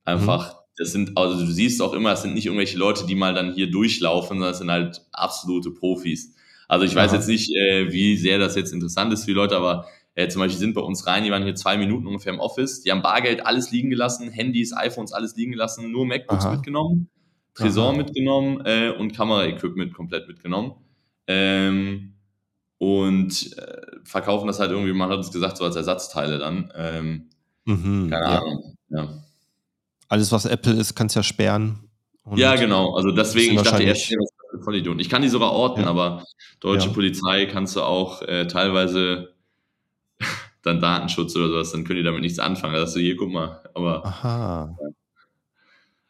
[0.06, 0.58] Einfach, mhm.
[0.78, 3.52] das sind, also du siehst auch immer, es sind nicht irgendwelche Leute, die mal dann
[3.52, 6.34] hier durchlaufen, sondern es sind halt absolute Profis.
[6.66, 9.58] Also ich weiß jetzt nicht, äh, wie sehr das jetzt interessant ist für die Leute,
[9.58, 12.40] aber äh, zum Beispiel sind bei uns rein, die waren hier zwei Minuten ungefähr im
[12.40, 16.54] Office, die haben Bargeld alles liegen gelassen, Handys, iPhones alles liegen gelassen, nur MacBooks Aha.
[16.54, 17.10] mitgenommen,
[17.60, 17.96] Tresor Aha.
[17.96, 20.74] mitgenommen äh, und Kameraequipment komplett mitgenommen.
[21.26, 22.14] Ähm,
[22.78, 26.72] und äh, verkaufen das halt irgendwie, man hat uns gesagt, so als Ersatzteile dann.
[26.74, 27.30] Ähm,
[27.66, 28.38] mhm, keine ja.
[28.40, 28.76] Ahnung.
[28.88, 29.22] Ja.
[30.08, 31.90] Alles, was Apple ist, kannst ja sperren.
[32.34, 32.94] ja, genau.
[32.94, 35.00] Also deswegen, ich dachte erst, was Vollidioten.
[35.00, 35.86] Ich kann die sogar orten, ja.
[35.86, 36.24] aber
[36.60, 36.92] deutsche ja.
[36.92, 39.34] Polizei kannst du auch äh, teilweise
[40.62, 42.74] dann Datenschutz oder sowas, dann können die damit nichts anfangen.
[42.74, 43.62] Du, hier, guck mal.
[43.74, 44.04] Aber.
[44.04, 44.76] Aha.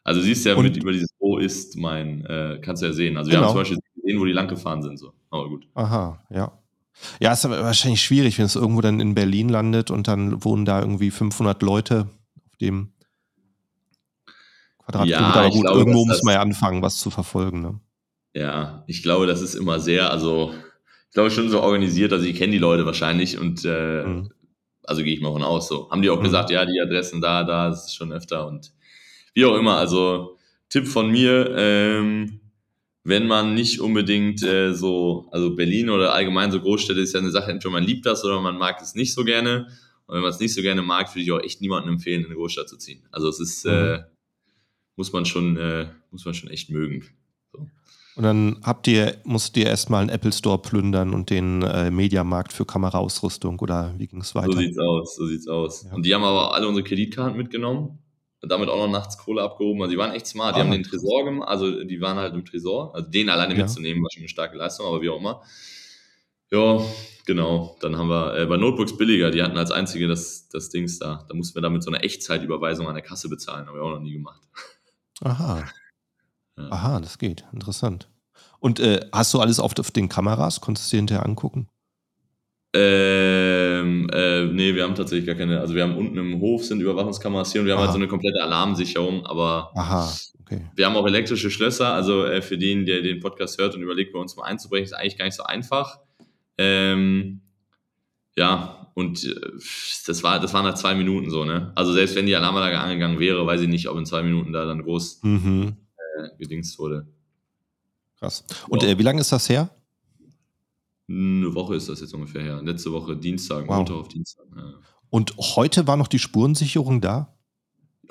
[0.03, 3.17] Also siehst du ja mit über dieses Wo ist mein, äh, kannst du ja sehen.
[3.17, 3.49] Also wir genau.
[3.49, 5.13] haben zum Beispiel gesehen, wo die lang gefahren sind, so.
[5.29, 5.67] Aber gut.
[5.75, 6.51] Aha, ja.
[7.19, 10.65] Ja, ist aber wahrscheinlich schwierig, wenn es irgendwo dann in Berlin landet und dann wohnen
[10.65, 12.09] da irgendwie 500 Leute
[12.45, 12.91] auf dem
[14.79, 15.29] Quadratkilometer.
[15.29, 17.61] Ja, aber gut, glaube, irgendwo muss man ja anfangen, was zu verfolgen.
[17.61, 17.79] Ne?
[18.33, 20.53] Ja, ich glaube, das ist immer sehr, also
[21.07, 24.31] ich glaube schon so organisiert, also ich kenne die Leute wahrscheinlich und äh, mhm
[24.83, 25.89] also gehe ich mal von aus so.
[25.89, 26.23] Haben die auch mhm.
[26.23, 28.73] gesagt, ja, die Adressen da, da, das ist schon öfter und
[29.33, 29.77] wie auch immer.
[29.77, 30.37] Also
[30.69, 32.39] Tipp von mir, ähm,
[33.03, 37.31] wenn man nicht unbedingt äh, so, also Berlin oder allgemein so Großstädte ist ja eine
[37.31, 39.67] Sache, entweder man liebt das oder man mag es nicht so gerne.
[40.05, 42.27] Und wenn man es nicht so gerne mag, würde ich auch echt niemandem empfehlen, in
[42.27, 43.03] eine Großstadt zu ziehen.
[43.11, 43.71] Also es ist, mhm.
[43.71, 43.99] äh,
[44.95, 47.05] muss man schon, äh, muss man schon echt mögen.
[47.51, 47.67] So.
[48.15, 52.53] Und dann habt ihr, musst ihr erstmal einen Apple Store plündern und den äh, Mediamarkt
[52.53, 54.51] für Kameraausrüstung oder wie ging es weiter?
[54.51, 55.83] So sieht's aus, so sieht's aus.
[55.85, 55.93] Ja.
[55.93, 58.00] Und die haben aber alle unsere Kreditkarten mitgenommen
[58.41, 59.81] damit auch noch nachts Kohle abgehoben.
[59.81, 60.55] Also die waren echt smart.
[60.55, 62.93] Die ah, haben den Tresor gemacht, also die waren halt im Tresor.
[62.95, 63.61] Also den alleine ja.
[63.63, 65.41] mitzunehmen war schon eine starke Leistung, aber wie auch immer.
[66.51, 66.81] Ja,
[67.25, 67.77] genau.
[67.79, 71.25] Dann haben wir äh, bei Notebooks billiger, die hatten als einzige das, das Dings da.
[71.29, 73.67] Da mussten wir damit so eine Echtzeitüberweisung an der Kasse bezahlen.
[73.67, 74.41] Haben wir auch noch nie gemacht.
[75.21, 75.63] Aha.
[76.57, 76.69] Ja.
[76.69, 77.45] Aha, das geht.
[77.53, 78.09] Interessant.
[78.59, 80.59] Und äh, hast du alles auf, auf den Kameras?
[80.59, 81.69] Konntest du dir hinterher angucken?
[82.73, 86.79] Ähm, äh, nee, wir haben tatsächlich gar keine, also wir haben unten im Hof sind
[86.79, 87.81] Überwachungskameras hier und wir Aha.
[87.81, 90.69] haben halt so eine komplette Alarmsicherung, aber Aha, okay.
[90.75, 94.13] wir haben auch elektrische Schlösser, also äh, für den, der den Podcast hört und überlegt,
[94.13, 95.99] bei uns mal einzubrechen, ist eigentlich gar nicht so einfach.
[96.57, 97.41] Ähm,
[98.37, 99.35] ja, und äh,
[100.07, 101.73] das war, das waren halt zwei Minuten so, ne?
[101.75, 104.65] Also selbst wenn die Alarmanlage angegangen wäre, weiß ich nicht, ob in zwei Minuten da
[104.65, 105.75] dann groß mhm.
[105.97, 107.05] äh, gedingst wurde.
[108.17, 108.45] Krass.
[108.69, 109.69] Und äh, wie lange ist das her?
[111.11, 112.61] Eine Woche ist das jetzt ungefähr her.
[112.63, 113.77] Letzte Woche Dienstag, wow.
[113.77, 114.45] Montag auf Dienstag.
[114.55, 114.73] Ja.
[115.09, 117.35] Und heute war noch die Spurensicherung da?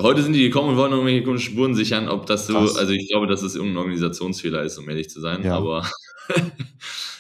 [0.01, 2.77] Heute sind die gekommen und wollen irgendwelche Spuren sichern, ob das so, Krass.
[2.77, 5.57] also ich glaube, dass es irgendein Organisationsfehler ist, um ehrlich zu sein, ja.
[5.57, 5.87] aber.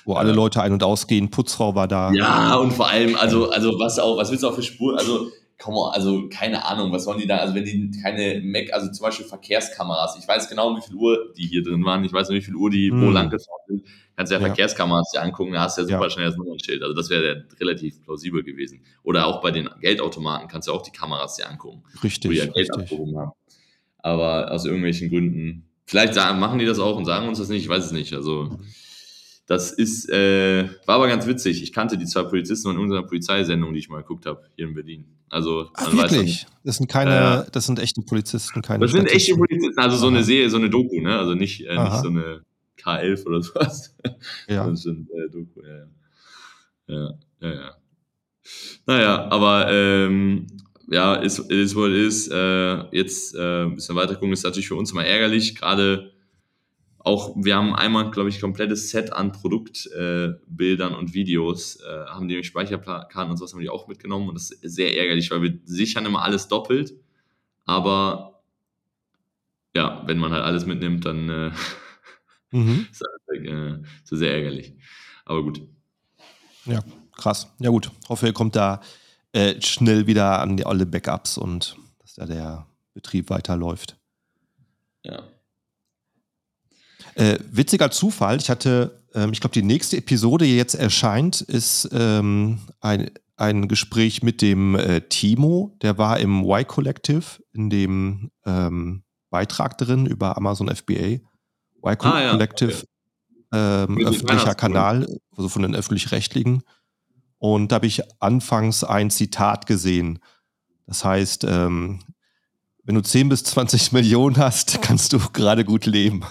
[0.04, 2.12] Wo alle Leute ein- und ausgehen, Putzfrau war da.
[2.12, 5.30] Ja, und vor allem, also, also was auch, was willst du auch für Spuren, also
[5.60, 8.90] komm mal, also keine Ahnung, was sollen die da, also wenn die keine Mac, also
[8.90, 12.30] zum Beispiel Verkehrskameras, ich weiß genau, wie viel Uhr die hier drin waren, ich weiß
[12.30, 13.06] nicht, wie viel Uhr die hm.
[13.06, 13.84] wo lang gefahren sind,
[14.16, 16.10] kannst du ja, ja, Verkehrskameras dir angucken, da hast du ja super ja.
[16.10, 18.82] schnell das Nummernschild, also das wäre relativ plausibel gewesen.
[19.02, 21.84] Oder auch bei den Geldautomaten kannst du auch die Kameras dir angucken.
[22.02, 23.32] Richtig, wo die ja Geld abgehoben haben.
[23.98, 27.62] Aber aus irgendwelchen Gründen, vielleicht sagen, machen die das auch und sagen uns das nicht,
[27.62, 28.58] ich weiß es nicht, also...
[29.50, 31.60] Das ist, äh, war aber ganz witzig.
[31.60, 34.74] Ich kannte die zwei Polizisten in unserer Polizeisendung, die ich mal geguckt habe, hier in
[34.74, 35.04] Berlin.
[35.28, 36.44] Also, Ach, wirklich?
[36.44, 39.96] Dann, das sind keine, äh, das sind echte Polizisten, keine Das sind echte Polizisten, also
[39.96, 41.18] so eine Serie, so eine Doku, ne?
[41.18, 42.42] Also nicht, äh, nicht so eine
[42.80, 43.96] K11 oder sowas.
[44.48, 44.66] Ja.
[44.70, 45.78] Das sind äh, Doku, ja,
[46.86, 47.14] ja.
[47.40, 47.76] Ja, ja, ja.
[48.86, 50.46] Naja, aber ähm,
[50.86, 52.28] ja, ist, ist wohl ist.
[52.30, 56.09] Äh, jetzt äh, ein bisschen weiter gucken, ist natürlich für uns immer ärgerlich, gerade
[57.02, 62.06] auch, wir haben einmal, glaube ich, ein komplettes Set an Produktbildern äh, und Videos, äh,
[62.06, 65.42] haben die Speicherkarten und sowas haben die auch mitgenommen und das ist sehr ärgerlich, weil
[65.42, 66.92] wir sichern immer alles doppelt,
[67.64, 68.42] aber
[69.74, 71.50] ja, wenn man halt alles mitnimmt, dann äh,
[72.50, 72.86] mhm.
[72.90, 74.74] ist das äh, sehr ärgerlich.
[75.24, 75.62] Aber gut.
[76.66, 76.82] Ja,
[77.16, 77.54] krass.
[77.60, 78.80] Ja gut, hoffe, ihr kommt da
[79.32, 83.96] äh, schnell wieder an die alle Backups und dass da der Betrieb weiterläuft.
[85.02, 85.22] Ja.
[87.14, 91.88] Äh, witziger Zufall, ich hatte, ähm, ich glaube, die nächste Episode, die jetzt erscheint, ist
[91.92, 98.30] ähm, ein, ein Gespräch mit dem äh, Timo, der war im Y Collective, in dem
[98.44, 100.94] ähm, Beitrag drin über Amazon FBA.
[100.94, 101.20] Y
[101.82, 102.72] ah, Collective,
[103.52, 103.92] ja, okay.
[103.92, 106.62] ähm, öffentlicher Kanal, also von den öffentlich-rechtlichen.
[107.38, 110.18] Und da habe ich anfangs ein Zitat gesehen.
[110.86, 112.00] Das heißt, ähm,
[112.84, 116.24] wenn du 10 bis 20 Millionen hast, kannst du gerade gut leben.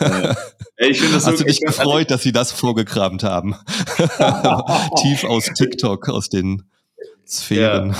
[0.00, 0.36] Ja.
[0.76, 3.54] Ich das Hast so du dich gefreut, dass sie das vorgekramt haben?
[5.02, 6.64] Tief aus TikTok, aus den
[7.26, 7.90] Sphären.
[7.90, 7.96] Ja.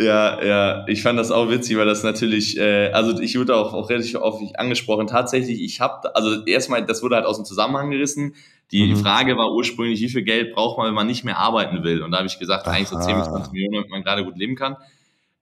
[0.00, 3.74] Ja, ja, ich fand das auch witzig, weil das natürlich, äh, also ich wurde auch,
[3.74, 5.06] auch relativ oft angesprochen.
[5.06, 8.34] Tatsächlich, ich habe, also erstmal, das wurde halt aus dem Zusammenhang gerissen.
[8.72, 8.96] Die mhm.
[8.96, 12.02] Frage war ursprünglich, wie viel Geld braucht man, wenn man nicht mehr arbeiten will?
[12.02, 12.76] Und da habe ich gesagt, Aha.
[12.76, 14.78] eigentlich so 10 bis 20 Millionen, damit man gerade gut leben kann.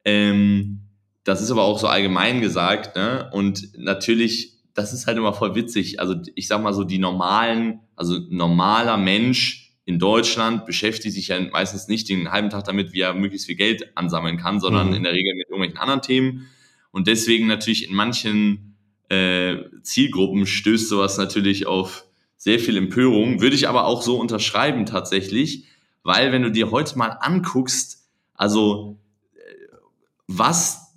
[0.04, 0.80] Ähm,
[1.28, 3.28] das ist aber auch so allgemein gesagt, ne?
[3.34, 6.00] Und natürlich, das ist halt immer voll witzig.
[6.00, 11.38] Also ich sag mal so, die normalen, also normaler Mensch in Deutschland beschäftigt sich ja
[11.52, 14.94] meistens nicht den halben Tag damit, wie er möglichst viel Geld ansammeln kann, sondern mhm.
[14.94, 16.46] in der Regel mit irgendwelchen anderen Themen.
[16.92, 18.78] Und deswegen natürlich in manchen
[19.10, 22.06] äh, Zielgruppen stößt sowas natürlich auf
[22.38, 23.42] sehr viel Empörung.
[23.42, 25.66] Würde ich aber auch so unterschreiben tatsächlich,
[26.04, 28.98] weil wenn du dir heute mal anguckst, also
[29.34, 29.76] äh,
[30.26, 30.87] was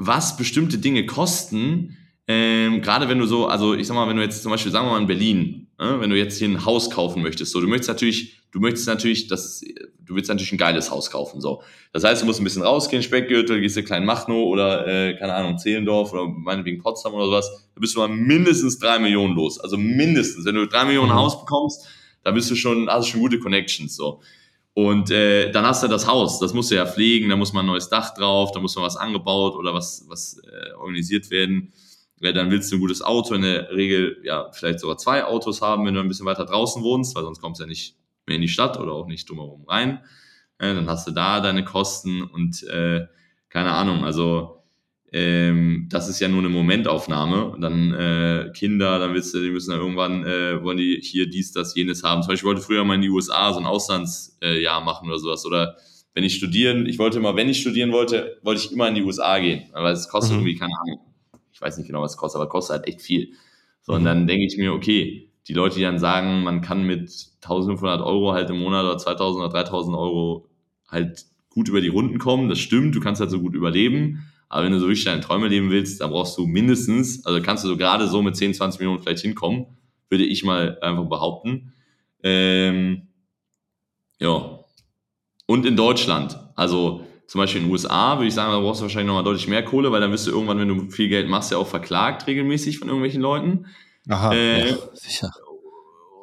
[0.00, 4.22] was bestimmte Dinge kosten, ähm, gerade wenn du so, also ich sag mal, wenn du
[4.22, 6.90] jetzt zum Beispiel, sagen wir mal in Berlin, äh, wenn du jetzt hier ein Haus
[6.90, 9.62] kaufen möchtest, so, du möchtest natürlich, du möchtest natürlich, das,
[10.00, 11.62] du willst natürlich ein geiles Haus kaufen, so.
[11.92, 15.34] Das heißt, du musst ein bisschen rausgehen, Speckgürtel, gehst du kleinen Machnow oder, äh, keine
[15.34, 19.60] Ahnung, Zehlendorf oder meinetwegen Potsdam oder sowas, da bist du mal mindestens drei Millionen los.
[19.60, 20.46] Also mindestens.
[20.46, 21.16] Wenn du drei Millionen mhm.
[21.16, 21.86] Haus bekommst,
[22.24, 24.22] da bist du schon, hast du schon gute Connections, so.
[24.74, 27.64] Und äh, dann hast du das Haus, das musst du ja pflegen, da muss man
[27.64, 31.72] ein neues Dach drauf, da muss man was angebaut oder was, was äh, organisiert werden.
[32.20, 35.60] ja, dann willst du ein gutes Auto, in der Regel ja vielleicht sogar zwei Autos
[35.60, 38.36] haben, wenn du ein bisschen weiter draußen wohnst, weil sonst kommst du ja nicht mehr
[38.36, 40.00] in die Stadt oder auch nicht drumherum rein.
[40.58, 43.06] Äh, dann hast du da deine Kosten und äh,
[43.48, 44.59] keine Ahnung, also
[45.12, 47.46] ähm, das ist ja nur eine Momentaufnahme.
[47.46, 51.28] Und dann äh, Kinder, dann willst du, die müssen dann irgendwann, äh, wollen die hier
[51.28, 52.22] dies, das, jenes haben.
[52.22, 55.18] Zum Beispiel wollte ich früher mal in die USA so ein Auslandsjahr äh, machen oder
[55.18, 55.44] sowas.
[55.44, 55.76] Oder
[56.14, 59.02] wenn ich studieren, ich wollte immer, wenn ich studieren wollte, wollte ich immer in die
[59.02, 59.64] USA gehen.
[59.72, 60.40] Weil es kostet mhm.
[60.40, 61.00] irgendwie, keine Ahnung,
[61.52, 63.32] ich weiß nicht genau, was es kostet, aber kostet halt echt viel.
[63.82, 67.10] So, und dann denke ich mir, okay, die Leute, die dann sagen, man kann mit
[67.42, 70.48] 1500 Euro halt im Monat oder 2000 oder 3000 Euro
[70.88, 74.30] halt gut über die Runden kommen, das stimmt, du kannst halt so gut überleben.
[74.50, 77.64] Aber wenn du so richtig deine Träume leben willst, dann brauchst du mindestens, also kannst
[77.64, 79.66] du so gerade so mit 10, 20 Millionen vielleicht hinkommen,
[80.10, 81.72] würde ich mal einfach behaupten.
[82.22, 83.08] Ähm,
[84.18, 84.58] ja.
[85.46, 88.82] Und in Deutschland, also zum Beispiel in den USA, würde ich sagen, da brauchst du
[88.82, 91.52] wahrscheinlich nochmal deutlich mehr Kohle, weil dann wirst du irgendwann, wenn du viel Geld machst,
[91.52, 93.66] ja auch verklagt regelmäßig von irgendwelchen Leuten.
[94.08, 95.30] Aha, äh, ja, sicher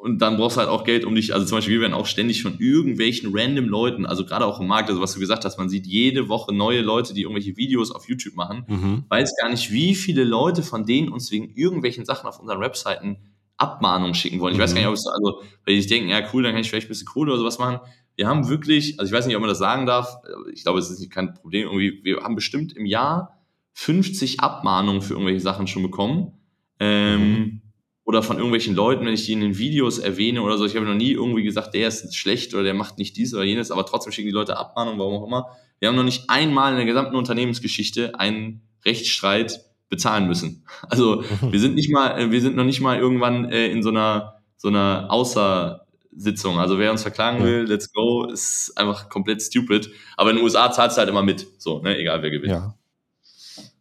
[0.00, 2.06] und dann brauchst du halt auch Geld, um dich, also zum Beispiel, wir werden auch
[2.06, 5.58] ständig von irgendwelchen random Leuten, also gerade auch im Markt, also was du gesagt hast,
[5.58, 9.04] man sieht jede Woche neue Leute, die irgendwelche Videos auf YouTube machen, mhm.
[9.08, 13.18] weiß gar nicht, wie viele Leute von denen uns wegen irgendwelchen Sachen auf unseren Webseiten
[13.56, 14.52] Abmahnungen schicken wollen.
[14.52, 14.62] Ich mhm.
[14.62, 16.86] weiß gar nicht, ob es, also, weil ich denke, ja cool, dann kann ich vielleicht
[16.86, 17.80] ein bisschen Kohle oder sowas machen.
[18.14, 20.16] Wir haben wirklich, also ich weiß nicht, ob man das sagen darf,
[20.52, 23.40] ich glaube, es ist kein Problem, irgendwie, wir haben bestimmt im Jahr
[23.74, 26.32] 50 Abmahnungen für irgendwelche Sachen schon bekommen.
[26.80, 27.62] Ähm, mhm
[28.08, 30.64] oder von irgendwelchen Leuten, wenn ich die in den Videos erwähne oder so.
[30.64, 33.44] Ich habe noch nie irgendwie gesagt, der ist schlecht oder der macht nicht dies oder
[33.44, 35.48] jenes, aber trotzdem schicken die Leute Abmahnung, warum auch immer.
[35.78, 40.64] Wir haben noch nicht einmal in der gesamten Unternehmensgeschichte einen Rechtsstreit bezahlen müssen.
[40.88, 43.90] Also wir sind nicht mal, äh, wir sind noch nicht mal irgendwann äh, in so
[43.90, 46.58] einer so einer Außersitzung.
[46.58, 49.90] Also wer uns verklagen will, let's go, ist einfach komplett stupid.
[50.16, 51.98] Aber in den USA zahlst du halt immer mit, so, ne?
[51.98, 52.52] egal wer gewinnt.
[52.52, 52.74] Ja.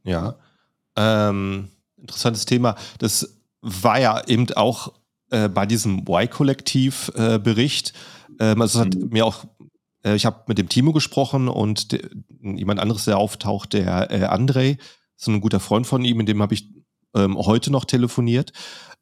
[0.03, 0.35] Ja.
[0.97, 2.75] Ähm, interessantes Thema.
[2.99, 4.93] Das war ja eben auch
[5.29, 7.93] äh, bei diesem Y-Kollektiv-Bericht.
[8.39, 9.09] Äh, ähm, also es hat mhm.
[9.09, 9.45] mir auch,
[10.03, 12.09] äh, ich habe mit dem Timo gesprochen und de,
[12.41, 14.77] jemand anderes, der auftaucht, der äh, André,
[15.17, 16.69] ist ein guter Freund von ihm, mit dem habe ich
[17.15, 18.53] ähm, heute noch telefoniert.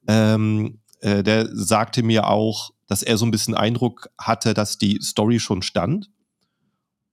[0.07, 4.99] Ähm, äh, der sagte mir auch, dass er so ein bisschen Eindruck hatte, dass die
[5.01, 6.09] Story schon stand.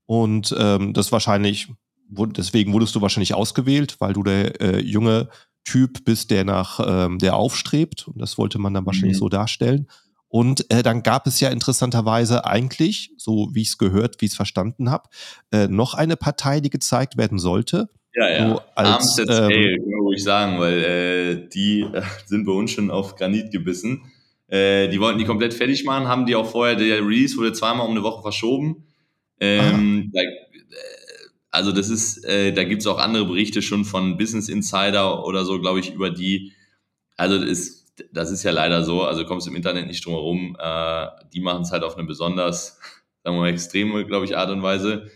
[0.07, 1.72] Und ähm, das wahrscheinlich,
[2.09, 5.28] deswegen wurdest du wahrscheinlich ausgewählt, weil du der äh, junge
[5.64, 8.09] Typ bist, der nach, ähm, der aufstrebt.
[8.09, 9.20] Und das wollte man dann wahrscheinlich mhm.
[9.20, 9.87] so darstellen.
[10.29, 14.31] Und äh, dann gab es ja interessanterweise eigentlich, so wie ich es gehört, wie ich
[14.33, 15.11] es verstanden habe,
[15.53, 17.90] äh, noch eine Partei, die gezeigt werden sollte.
[18.14, 18.48] Ja, ja.
[18.48, 22.90] So als, ähm, kann man ruhig sagen, weil äh, die äh, sind bei uns schon
[22.90, 24.11] auf Granit gebissen.
[24.48, 27.87] Äh, die wollten die komplett fertig machen, haben die auch vorher, der Release wurde zweimal
[27.87, 28.87] um eine Woche verschoben.
[29.38, 30.20] Ähm, da,
[31.53, 35.45] also das ist, äh, da gibt es auch andere Berichte schon von Business Insider oder
[35.45, 36.53] so, glaube ich, über die,
[37.17, 40.57] also das ist, das ist ja leider so, also kommst im Internet nicht drum herum,
[40.59, 42.79] äh, die machen es halt auf eine besonders,
[43.23, 45.11] sagen wir mal, extreme, glaube ich, Art und Weise.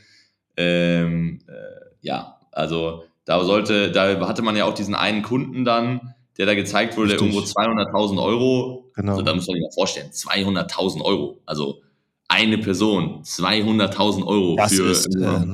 [0.58, 6.14] Ähm, äh, ja, also da sollte, da hatte man ja auch diesen einen Kunden dann,
[6.36, 7.32] der da gezeigt wurde, Richtig.
[7.32, 9.12] der irgendwo 200.000 Euro, genau.
[9.12, 11.80] also da muss man sich mal vorstellen, 200.000 Euro, also
[12.28, 14.90] eine Person 200.000 Euro das für.
[14.90, 15.44] Ist, äh,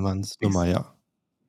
[0.40, 0.94] Nummer, ja.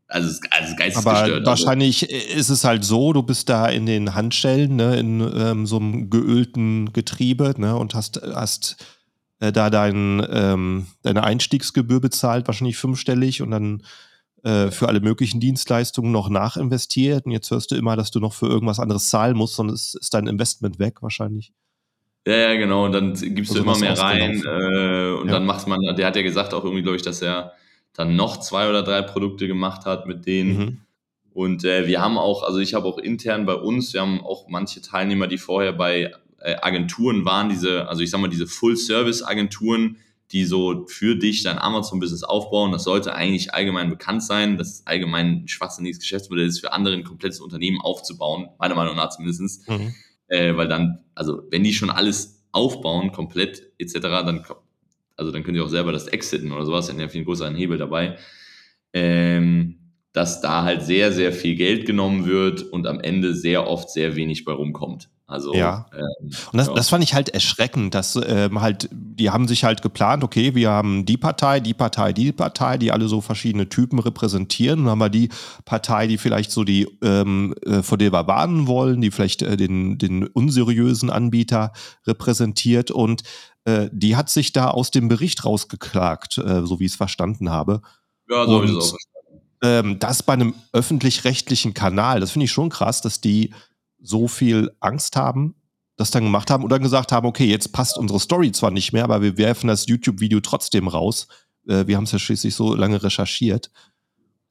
[0.07, 1.41] Also, also geistesgestört.
[1.41, 2.37] Aber wahrscheinlich also.
[2.37, 6.09] ist es halt so, du bist da in den Handstellen, ne, in ähm, so einem
[6.09, 8.77] geölten Getriebe, ne, und hast, hast
[9.39, 13.83] äh, da dein, ähm, deine Einstiegsgebühr bezahlt, wahrscheinlich fünfstellig und dann
[14.43, 17.25] äh, für alle möglichen Dienstleistungen noch nachinvestiert.
[17.25, 20.13] Und jetzt hörst du immer, dass du noch für irgendwas anderes zahlen musst, sonst ist
[20.13, 21.53] dein Investment weg wahrscheinlich.
[22.25, 22.85] Ja, ja, genau.
[22.85, 24.41] Und dann gibst also du immer mehr rein.
[24.45, 25.33] Äh, und ja.
[25.33, 27.53] dann macht man, der hat ja gesagt auch irgendwie, glaube ich, dass er
[27.93, 30.57] dann noch zwei oder drei Produkte gemacht hat mit denen.
[30.57, 30.77] Mhm.
[31.33, 34.47] Und äh, wir haben auch, also ich habe auch intern bei uns, wir haben auch
[34.47, 39.97] manche Teilnehmer, die vorher bei äh, Agenturen waren, diese, also ich sag mal, diese Full-Service-Agenturen,
[40.31, 42.71] die so für dich dein Amazon-Business aufbauen.
[42.71, 46.95] Das sollte eigentlich allgemein bekannt sein, dass es allgemein ein schwachsinniges Geschäftsmodell ist, für andere
[46.95, 49.67] ein komplettes Unternehmen aufzubauen, meiner Meinung nach zumindest.
[49.67, 49.93] Mhm
[50.33, 54.43] äh, weil dann, also wenn die schon alles aufbauen, komplett etc., dann,
[55.15, 57.77] also dann können sie auch selber das exiten oder sowas, dann ja viel größeren Hebel
[57.77, 58.17] dabei.
[58.93, 59.82] Ähm,
[60.13, 64.15] dass da halt sehr, sehr viel Geld genommen wird und am Ende sehr oft sehr
[64.15, 65.09] wenig bei rumkommt.
[65.25, 65.87] Also, ja.
[65.93, 66.73] Ähm, und das, ja.
[66.75, 70.69] das fand ich halt erschreckend, dass ähm, halt, die haben sich halt geplant, okay, wir
[70.69, 74.79] haben die Partei, die Partei, die Partei, die alle so verschiedene Typen repräsentieren.
[74.79, 75.29] Und dann haben wir die
[75.65, 79.57] Partei, die vielleicht so die, ähm, äh, vor der wir warnen wollen, die vielleicht äh,
[79.57, 81.71] den, den unseriösen Anbieter
[82.05, 82.91] repräsentiert.
[82.91, 83.23] Und
[83.65, 87.49] äh, die hat sich da aus dem Bericht rausgeklagt, äh, so wie ich es verstanden
[87.49, 87.81] habe.
[88.29, 89.12] Ja, so habe ich es auch verstanden
[89.63, 93.53] ähm, das bei einem öffentlich-rechtlichen Kanal, das finde ich schon krass, dass die
[93.99, 95.55] so viel Angst haben,
[95.95, 99.05] das dann gemacht haben oder gesagt haben, okay, jetzt passt unsere Story zwar nicht mehr,
[99.05, 101.27] aber wir werfen das YouTube-Video trotzdem raus.
[101.67, 103.71] Äh, wir haben es ja schließlich so lange recherchiert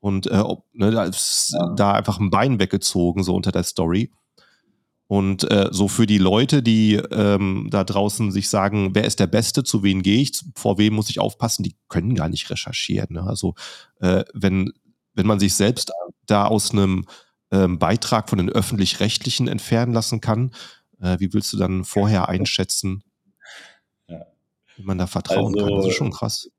[0.02, 0.42] und äh,
[0.72, 1.74] ne, da, ist ja.
[1.76, 4.10] da einfach ein Bein weggezogen, so unter der Story.
[5.06, 9.28] Und äh, so für die Leute, die ähm, da draußen sich sagen, wer ist der
[9.28, 13.08] Beste, zu wem gehe ich, vor wem muss ich aufpassen, die können gar nicht recherchieren.
[13.10, 13.22] Ne?
[13.22, 13.54] Also
[14.00, 14.72] äh, wenn,
[15.14, 15.92] wenn man sich selbst
[16.26, 17.06] da aus einem
[17.50, 20.52] ähm, Beitrag von den öffentlich-rechtlichen entfernen lassen kann,
[21.00, 23.04] äh, wie willst du dann vorher einschätzen,
[24.08, 24.26] ja.
[24.76, 25.76] wie man da vertrauen also, kann?
[25.76, 26.50] Das ist schon krass.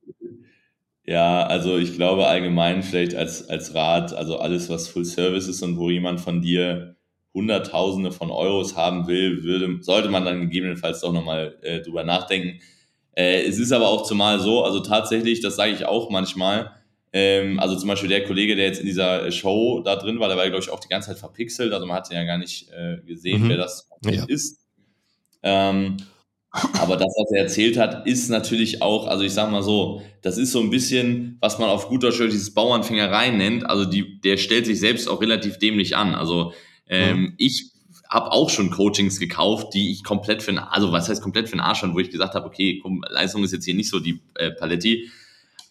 [1.05, 5.61] Ja, also ich glaube allgemein vielleicht als, als Rat, also alles, was Full Service ist
[5.61, 6.95] und wo jemand von dir
[7.33, 12.61] Hunderttausende von Euros haben will, würde, sollte man dann gegebenenfalls doch nochmal äh, drüber nachdenken.
[13.15, 16.71] Äh, es ist aber auch zumal so, also tatsächlich, das sage ich auch manchmal,
[17.13, 20.37] ähm, also zum Beispiel der Kollege, der jetzt in dieser Show da drin war, der
[20.37, 22.97] war, glaube ich, auch die ganze Zeit verpixelt, also man hat ja gar nicht äh,
[23.05, 23.49] gesehen, mhm.
[23.49, 24.25] wer das ja.
[24.25, 24.59] ist.
[25.43, 25.97] Ähm,
[26.79, 30.37] aber das, was er erzählt hat, ist natürlich auch, also ich sag mal so, das
[30.37, 33.67] ist so ein bisschen, was man auf guter Deutsch dieses Bauernfängerei nennt.
[33.67, 36.13] Also die, der stellt sich selbst auch relativ dämlich an.
[36.13, 36.53] Also
[36.87, 37.33] ähm, mhm.
[37.37, 37.71] ich
[38.07, 41.61] habe auch schon Coachings gekauft, die ich komplett für also was heißt komplett für den
[41.61, 44.51] Arsch wo ich gesagt habe, okay, komm, Leistung ist jetzt hier nicht so die äh,
[44.51, 45.09] Paletti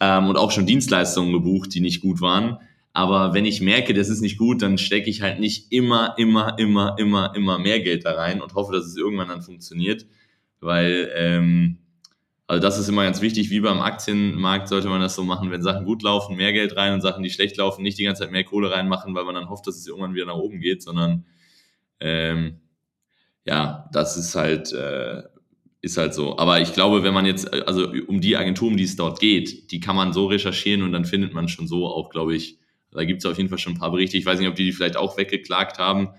[0.03, 2.59] ähm, und auch schon Dienstleistungen gebucht, die nicht gut waren.
[2.93, 6.59] Aber wenn ich merke, das ist nicht gut, dann stecke ich halt nicht immer, immer,
[6.59, 10.05] immer, immer, immer mehr Geld da rein und hoffe, dass es irgendwann dann funktioniert.
[10.61, 11.79] Weil ähm,
[12.49, 15.63] also das ist immer ganz wichtig, wie beim Aktienmarkt sollte man das so machen, wenn
[15.63, 18.33] Sachen gut laufen, mehr Geld rein und Sachen, die schlecht laufen, nicht die ganze Zeit
[18.33, 21.25] mehr Kohle reinmachen, weil man dann hofft, dass es irgendwann wieder nach oben geht, sondern
[22.01, 22.61] ähm,
[23.45, 25.23] ja, das ist halt, äh,
[25.83, 26.39] ist halt so.
[26.39, 29.71] Aber ich glaube, wenn man jetzt, also um die Agentur, um die es dort geht,
[29.71, 32.59] die kann man so recherchieren und dann findet man schon so auch, glaube ich,
[32.91, 34.17] da gibt es auf jeden Fall schon ein paar Berichte.
[34.17, 36.11] Ich weiß nicht, ob die die vielleicht auch weggeklagt haben.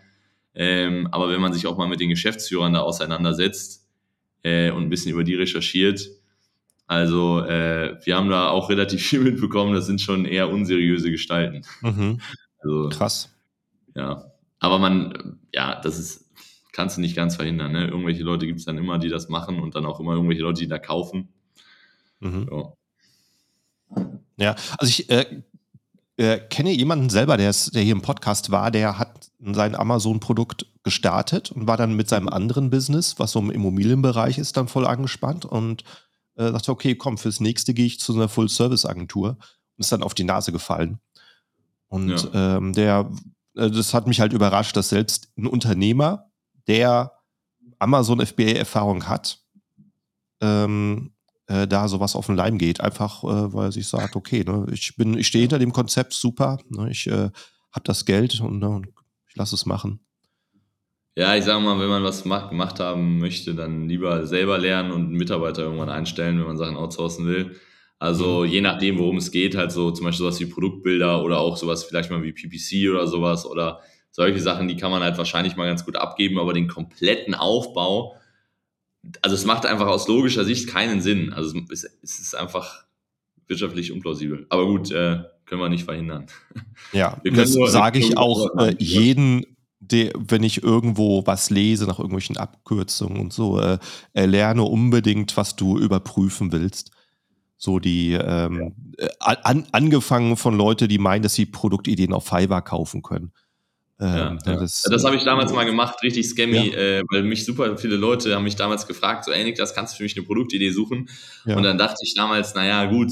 [0.55, 3.83] Ähm, aber wenn man sich auch mal mit den Geschäftsführern da auseinandersetzt,
[4.43, 6.09] äh, und ein bisschen über die recherchiert.
[6.85, 11.63] Also äh, wir haben da auch relativ viel mitbekommen, das sind schon eher unseriöse Gestalten.
[11.81, 12.19] Mhm.
[12.59, 13.29] Also, Krass.
[13.95, 14.25] Ja,
[14.59, 16.22] aber man, ja, das ist,
[16.73, 17.71] kannst du nicht ganz verhindern.
[17.71, 17.87] Ne?
[17.87, 20.61] Irgendwelche Leute gibt es dann immer, die das machen und dann auch immer irgendwelche Leute,
[20.61, 21.29] die da kaufen.
[22.19, 22.49] Mhm.
[22.51, 24.07] Ja.
[24.37, 25.43] ja, also ich äh,
[26.17, 30.65] äh, kenne jemanden selber, der, ist, der hier im Podcast war, der hat sein Amazon-Produkt
[30.83, 34.85] gestartet und war dann mit seinem anderen Business, was so im Immobilienbereich ist, dann voll
[34.85, 35.83] angespannt und
[36.35, 40.13] äh, sagte, okay, komm, fürs nächste gehe ich zu einer Full-Service-Agentur und ist dann auf
[40.13, 40.99] die Nase gefallen.
[41.87, 42.57] Und ja.
[42.57, 43.11] ähm, der,
[43.55, 46.31] äh, das hat mich halt überrascht, dass selbst ein Unternehmer,
[46.67, 47.13] der
[47.79, 49.39] Amazon FBA-Erfahrung hat,
[50.41, 51.13] ähm,
[51.47, 54.65] äh, da sowas auf den Leim geht, einfach äh, weil er sich sagt, okay, ne,
[54.71, 57.29] ich bin, ich stehe hinter dem Konzept, super, ne, ich äh,
[57.71, 58.81] habe das Geld und ne,
[59.27, 59.99] ich lasse es machen.
[61.15, 64.91] Ja, ich sage mal, wenn man was macht, gemacht haben möchte, dann lieber selber lernen
[64.91, 67.55] und einen Mitarbeiter irgendwann einstellen, wenn man Sachen outsourcen will.
[67.99, 68.45] Also mhm.
[68.47, 71.83] je nachdem, worum es geht, halt so zum Beispiel sowas wie Produktbilder oder auch sowas
[71.83, 73.81] vielleicht mal wie PPC oder sowas oder
[74.13, 78.15] solche Sachen, die kann man halt wahrscheinlich mal ganz gut abgeben, aber den kompletten Aufbau,
[79.21, 81.33] also es macht einfach aus logischer Sicht keinen Sinn.
[81.33, 82.85] Also es, ist einfach
[83.47, 84.45] wirtschaftlich unplausibel.
[84.49, 86.27] Aber gut, äh, können wir nicht verhindern.
[86.91, 89.45] Ja, das sage ich auch äh, jeden
[89.79, 93.79] de, wenn ich irgendwo was lese nach irgendwelchen Abkürzungen und so, äh,
[94.13, 96.91] lerne unbedingt, was du überprüfen willst.
[97.57, 99.07] So die ähm, ja.
[99.07, 103.31] Äh, an, angefangen von Leuten, die meinen, dass sie Produktideen auf Fiverr kaufen können.
[103.99, 104.59] Ähm, ja, ja.
[104.59, 107.95] Das, das habe ich damals äh, mal gemacht, richtig scammy, äh, weil mich super viele
[107.95, 111.09] Leute haben mich damals gefragt, so, ey das kannst du für mich eine Produktidee suchen?
[111.45, 113.11] Und dann dachte ich damals, naja, gut,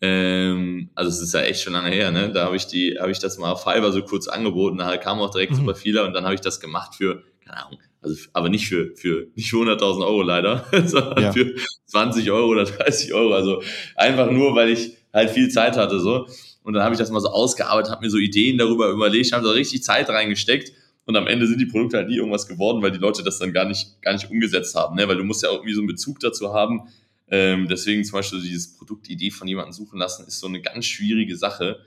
[0.00, 2.32] ähm, also es ist ja echt schon lange her, ne?
[2.32, 5.20] Da habe ich die, habe ich das mal auf Fiverr so kurz angeboten, da kam
[5.20, 5.56] auch direkt mhm.
[5.56, 8.96] super viele und dann habe ich das gemacht für, keine Ahnung, also aber nicht für,
[8.96, 11.32] für nicht für 100.000 Euro leider, sondern ja.
[11.32, 11.54] für
[11.86, 13.34] 20 Euro oder 30 Euro.
[13.34, 13.62] Also
[13.94, 16.26] einfach nur, weil ich halt viel Zeit hatte so.
[16.62, 19.44] Und dann habe ich das mal so ausgearbeitet, habe mir so Ideen darüber überlegt, habe
[19.44, 20.72] da richtig Zeit reingesteckt
[21.04, 23.52] und am Ende sind die Produkte halt nie irgendwas geworden, weil die Leute das dann
[23.52, 25.08] gar nicht, gar nicht umgesetzt haben, ne?
[25.08, 26.88] Weil du musst ja auch irgendwie so einen Bezug dazu haben,
[27.28, 31.36] ähm, deswegen zum Beispiel dieses Produktidee von jemandem suchen lassen, ist so eine ganz schwierige
[31.36, 31.80] Sache,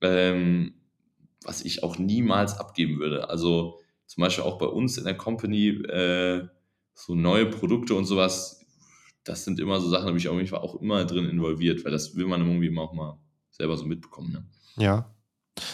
[0.00, 0.74] ähm,
[1.44, 3.28] was ich auch niemals abgeben würde.
[3.30, 6.46] Also zum Beispiel auch bei uns in der Company, äh,
[6.94, 8.66] so neue Produkte und sowas,
[9.24, 12.16] das sind immer so Sachen, da bin ich Fall auch immer drin involviert, weil das
[12.16, 13.18] will man irgendwie immer auch mal
[13.60, 14.32] selber so mitbekommen.
[14.32, 14.44] Ne?
[14.76, 15.06] Ja,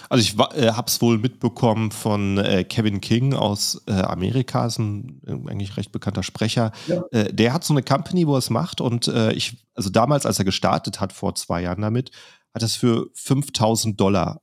[0.09, 4.79] also ich äh, habe es wohl mitbekommen von äh, Kevin King aus äh, Amerika, ist
[4.79, 6.73] ein äh, eigentlich recht bekannter Sprecher.
[6.87, 7.05] Ja.
[7.13, 10.27] Äh, der hat so eine Company, wo er es macht und äh, ich, also damals,
[10.27, 12.11] als er gestartet hat, vor zwei Jahren damit,
[12.55, 14.43] hat er es für 5000 Dollar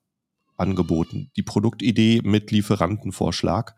[0.58, 1.32] angeboten.
[1.36, 3.76] Die Produktidee mit Lieferantenvorschlag.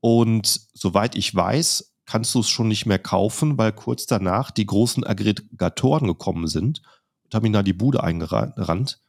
[0.00, 4.66] Und soweit ich weiß, kannst du es schon nicht mehr kaufen, weil kurz danach die
[4.66, 6.80] großen Aggregatoren gekommen sind
[7.26, 9.00] und haben ihn da die Bude eingerannt.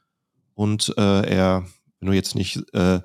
[0.53, 1.65] Und äh, er,
[1.99, 3.01] wenn du jetzt nicht äh,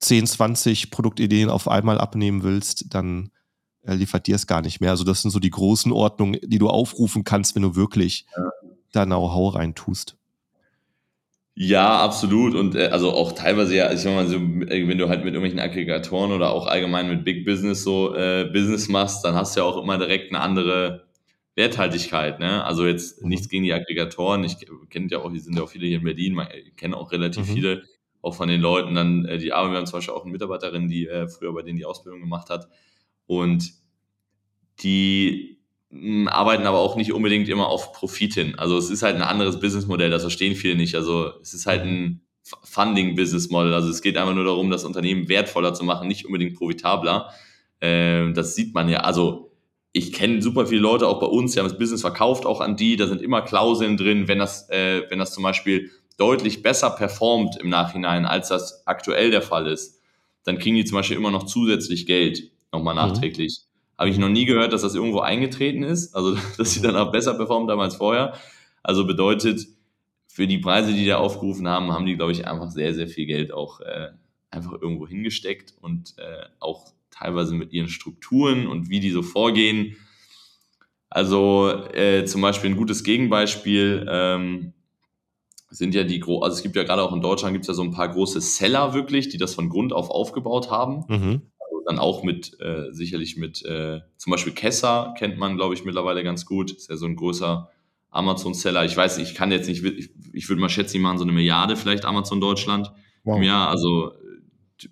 [0.00, 3.30] 10, 20 Produktideen auf einmal abnehmen willst, dann
[3.82, 4.90] äh, liefert dir es gar nicht mehr.
[4.90, 8.50] Also das sind so die großen Ordnungen, die du aufrufen kannst, wenn du wirklich ja.
[8.92, 10.16] da Know-how reintust.
[11.60, 12.54] Ja, absolut.
[12.54, 15.34] Und äh, also auch teilweise ja, ich sag mal so, äh, wenn du halt mit
[15.34, 19.60] irgendwelchen Aggregatoren oder auch allgemein mit Big Business so äh, Business machst, dann hast du
[19.60, 21.07] ja auch immer direkt eine andere
[21.58, 22.38] Werthaltigkeit.
[22.38, 22.64] Ne?
[22.64, 23.28] Also jetzt mhm.
[23.28, 24.44] nichts gegen die Aggregatoren.
[24.44, 24.56] Ich
[24.88, 27.48] kenne ja auch, hier sind ja auch viele hier in Berlin, ich kenne auch relativ
[27.48, 27.54] mhm.
[27.54, 27.82] viele
[28.22, 29.72] auch von den Leuten dann, äh, die arbeiten.
[29.72, 32.50] Wir haben zum Beispiel auch eine Mitarbeiterin, die äh, früher bei denen die Ausbildung gemacht
[32.50, 32.68] hat.
[33.26, 33.72] Und
[34.80, 35.58] die
[35.90, 38.58] hm, arbeiten aber auch nicht unbedingt immer auf Profit hin.
[38.58, 40.94] Also es ist halt ein anderes Businessmodell, das verstehen viele nicht.
[40.94, 42.22] Also es ist halt ein
[42.64, 43.74] Funding-Business-Modell.
[43.74, 47.30] Also es geht einfach nur darum, das Unternehmen wertvoller zu machen, nicht unbedingt profitabler.
[47.80, 49.00] Ähm, das sieht man ja.
[49.00, 49.47] Also
[49.92, 52.76] ich kenne super viele Leute auch bei uns, die haben das Business verkauft auch an
[52.76, 52.96] die.
[52.96, 57.56] Da sind immer Klauseln drin, wenn das, äh, wenn das zum Beispiel deutlich besser performt
[57.56, 60.00] im Nachhinein, als das aktuell der Fall ist,
[60.44, 63.00] dann kriegen die zum Beispiel immer noch zusätzlich Geld, nochmal mhm.
[63.00, 63.60] nachträglich.
[63.60, 63.98] Mhm.
[63.98, 67.10] Habe ich noch nie gehört, dass das irgendwo eingetreten ist, also dass sie dann auch
[67.10, 68.34] besser performt haben als vorher.
[68.82, 69.66] Also bedeutet,
[70.26, 73.26] für die Preise, die da aufgerufen haben, haben die, glaube ich, einfach sehr, sehr viel
[73.26, 74.10] Geld auch äh,
[74.50, 79.96] einfach irgendwo hingesteckt und äh, auch teilweise mit ihren Strukturen und wie die so vorgehen.
[81.10, 84.72] Also äh, zum Beispiel ein gutes Gegenbeispiel ähm,
[85.70, 87.82] sind ja die, also es gibt ja gerade auch in Deutschland gibt es ja so
[87.82, 91.04] ein paar große Seller wirklich, die das von Grund auf aufgebaut haben.
[91.08, 91.42] Mhm
[91.88, 96.22] dann auch mit, äh, sicherlich mit, äh, zum Beispiel Kessa kennt man, glaube ich, mittlerweile
[96.22, 96.70] ganz gut.
[96.70, 97.70] Ist ja so ein großer
[98.10, 98.84] Amazon-Seller.
[98.84, 101.32] Ich weiß, ich kann jetzt nicht, ich, ich würde mal schätzen, die machen so eine
[101.32, 102.92] Milliarde vielleicht Amazon Deutschland
[103.24, 103.38] wow.
[103.38, 103.70] im Jahr.
[103.70, 104.12] Also,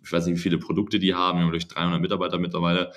[0.02, 1.38] ich weiß nicht, wie viele Produkte die haben.
[1.38, 2.92] Wir haben, glaube 300 Mitarbeiter mittlerweile.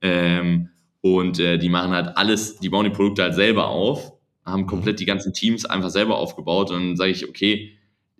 [0.00, 0.70] Ähm,
[1.00, 4.12] und äh, die machen halt alles, die bauen die Produkte halt selber auf,
[4.44, 4.66] haben mhm.
[4.66, 6.70] komplett die ganzen Teams einfach selber aufgebaut.
[6.70, 7.76] Und dann sage ich, okay,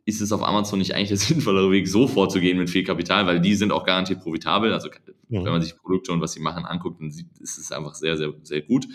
[0.07, 3.41] ist es auf Amazon nicht eigentlich der sinnvollere Weg, so vorzugehen mit viel Kapital, weil
[3.41, 4.73] die sind auch garantiert profitabel.
[4.73, 4.91] Also
[5.29, 8.17] wenn man sich Produkte und was sie machen anguckt, dann sieht, ist es einfach sehr,
[8.17, 8.87] sehr, sehr gut,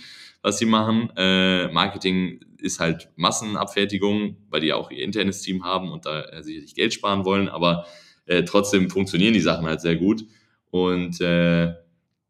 [0.41, 1.09] was sie machen.
[1.17, 6.43] Äh, Marketing ist halt Massenabfertigung, weil die auch ihr internes Team haben und da äh,
[6.43, 7.85] sicherlich Geld sparen wollen, aber
[8.29, 10.23] äh, trotzdem funktionieren die Sachen halt sehr gut.
[10.69, 11.73] Und äh,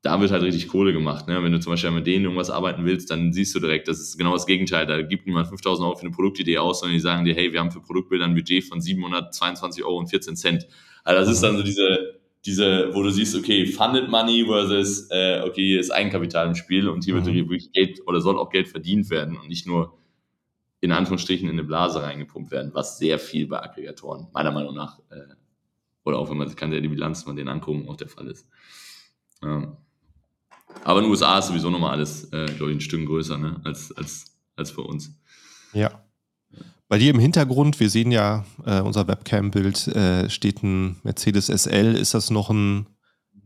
[0.01, 1.27] da wird halt richtig Kohle gemacht.
[1.27, 1.43] Ne?
[1.43, 4.17] Wenn du zum Beispiel mit denen irgendwas arbeiten willst, dann siehst du direkt, das ist
[4.17, 4.85] genau das Gegenteil.
[4.85, 7.59] Da gibt niemand 5000 Euro für eine Produktidee aus, sondern die sagen dir, hey, wir
[7.59, 10.67] haben für Produktbilder ein Budget von 722 Euro und 14 Cent.
[11.03, 15.41] Also das ist dann so diese, diese, wo du siehst, okay, Funded Money versus, äh,
[15.45, 17.25] okay, hier ist Eigenkapital im Spiel und hier mhm.
[17.25, 19.97] wird wirklich Geld oder soll auch Geld verdient werden und nicht nur
[20.79, 24.99] in Anführungsstrichen in eine Blase reingepumpt werden, was sehr viel bei Aggregatoren, meiner Meinung nach,
[25.09, 25.35] äh,
[26.09, 28.47] oder auch wenn man kann ja die Bilanz von denen angucken, auch der Fall ist.
[29.41, 29.77] Ja.
[30.83, 33.59] Aber in den USA ist sowieso nochmal alles, äh, glaube ich, ein Stück größer ne?
[33.63, 35.11] als, als, als für uns.
[35.73, 36.03] Ja.
[36.87, 41.95] Bei dir im Hintergrund, wir sehen ja, äh, unser Webcam-Bild äh, steht ein Mercedes SL.
[41.95, 42.87] Ist das noch ein,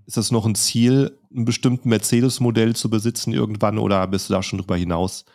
[0.05, 4.43] ist das noch ein Ziel, ein bestimmtes Mercedes-Modell zu besitzen irgendwann oder bist du da
[4.43, 5.25] schon drüber hinaus?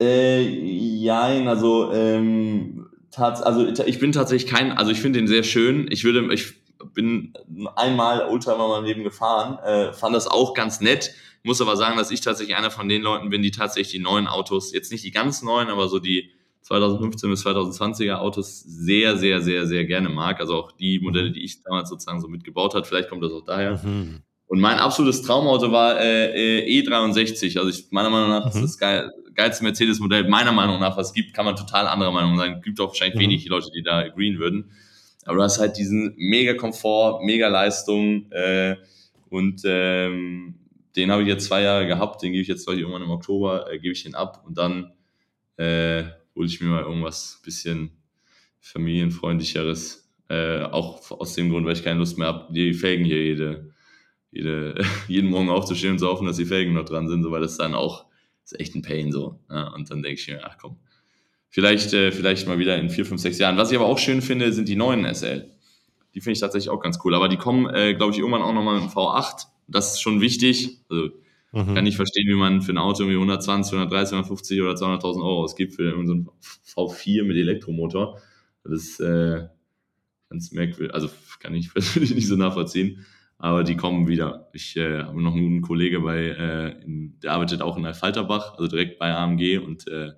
[0.00, 2.86] Äh, jein, also, ähm,
[3.16, 5.86] also ich bin tatsächlich kein, also ich finde den sehr schön.
[5.90, 6.54] Ich würde, ich
[6.94, 7.34] bin
[7.76, 11.14] einmal Ultra in meinem Leben gefahren, äh, fand das auch ganz nett.
[11.44, 14.28] Muss aber sagen, dass ich tatsächlich einer von den Leuten bin, die tatsächlich die neuen
[14.28, 16.30] Autos, jetzt nicht die ganz neuen, aber so die
[16.62, 20.40] 2015 bis 2020er Autos sehr, sehr, sehr, sehr gerne mag.
[20.40, 22.86] Also auch die Modelle, die ich damals sozusagen so mitgebaut hat.
[22.86, 23.80] Vielleicht kommt das auch daher.
[23.82, 24.22] Mhm.
[24.52, 27.58] Und mein absolutes Traumauto war äh, äh, E63.
[27.58, 28.50] Also ich, meiner Meinung nach mhm.
[28.50, 30.28] ist das geil, geilste Mercedes-Modell.
[30.28, 32.56] Meiner Meinung nach, was es gibt, kann man total anderer Meinung sein.
[32.58, 33.20] Es gibt auch wahrscheinlich mhm.
[33.20, 34.70] wenig Leute, die da agreeen würden.
[35.24, 38.76] Aber du hast halt diesen mega Komfort, mega Leistung äh,
[39.30, 40.56] und ähm,
[40.96, 43.72] den habe ich jetzt zwei Jahre gehabt, den gebe ich jetzt ich irgendwann im Oktober,
[43.72, 44.92] äh, gebe ich den ab und dann
[45.56, 46.02] äh,
[46.36, 47.92] hole ich mir mal irgendwas bisschen
[48.60, 50.12] familienfreundlicheres.
[50.28, 53.71] Äh, auch aus dem Grund, weil ich keine Lust mehr habe, die Felgen hier jede,
[54.32, 57.40] jede, jeden Morgen aufzustehen und zu hoffen, dass die Felgen noch dran sind, so, weil
[57.40, 58.06] das dann auch
[58.44, 59.38] ist echt ein Pain so.
[59.48, 60.76] Ja, und dann denke ich mir, ach komm,
[61.54, 63.58] Vielleicht, äh, vielleicht mal wieder in vier, fünf, sechs Jahren.
[63.58, 65.50] Was ich aber auch schön finde, sind die neuen SL.
[66.14, 67.14] Die finde ich tatsächlich auch ganz cool.
[67.14, 69.48] Aber die kommen, äh, glaube ich, irgendwann auch nochmal mit dem V8.
[69.68, 70.78] Das ist schon wichtig.
[70.88, 71.10] Also
[71.52, 71.74] mhm.
[71.74, 75.42] kann ich verstehen, wie man für ein Auto irgendwie 120, 130, 150 oder 200.000 Euro
[75.42, 76.24] ausgibt für so
[76.74, 78.18] V4 mit Elektromotor.
[78.64, 79.46] Das ist äh,
[80.30, 80.94] ganz merkwürdig.
[80.94, 83.04] Also kann ich persönlich nicht so nachvollziehen.
[83.42, 84.48] Aber die kommen wieder.
[84.52, 88.68] Ich äh, habe noch einen Kollege bei, äh, in, der arbeitet auch in Alfalterbach, also
[88.68, 90.12] direkt bei AMG und äh,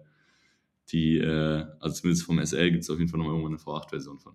[0.92, 4.18] die, äh, also zumindest vom SL gibt es auf jeden Fall noch irgendwann eine V8-Version
[4.18, 4.34] von.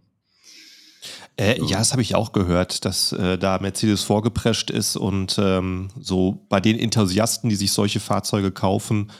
[1.37, 1.65] Äh, ja.
[1.65, 6.47] ja, das habe ich auch gehört, dass äh, da Mercedes vorgeprescht ist und ähm, so
[6.49, 9.11] bei den Enthusiasten, die sich solche Fahrzeuge kaufen,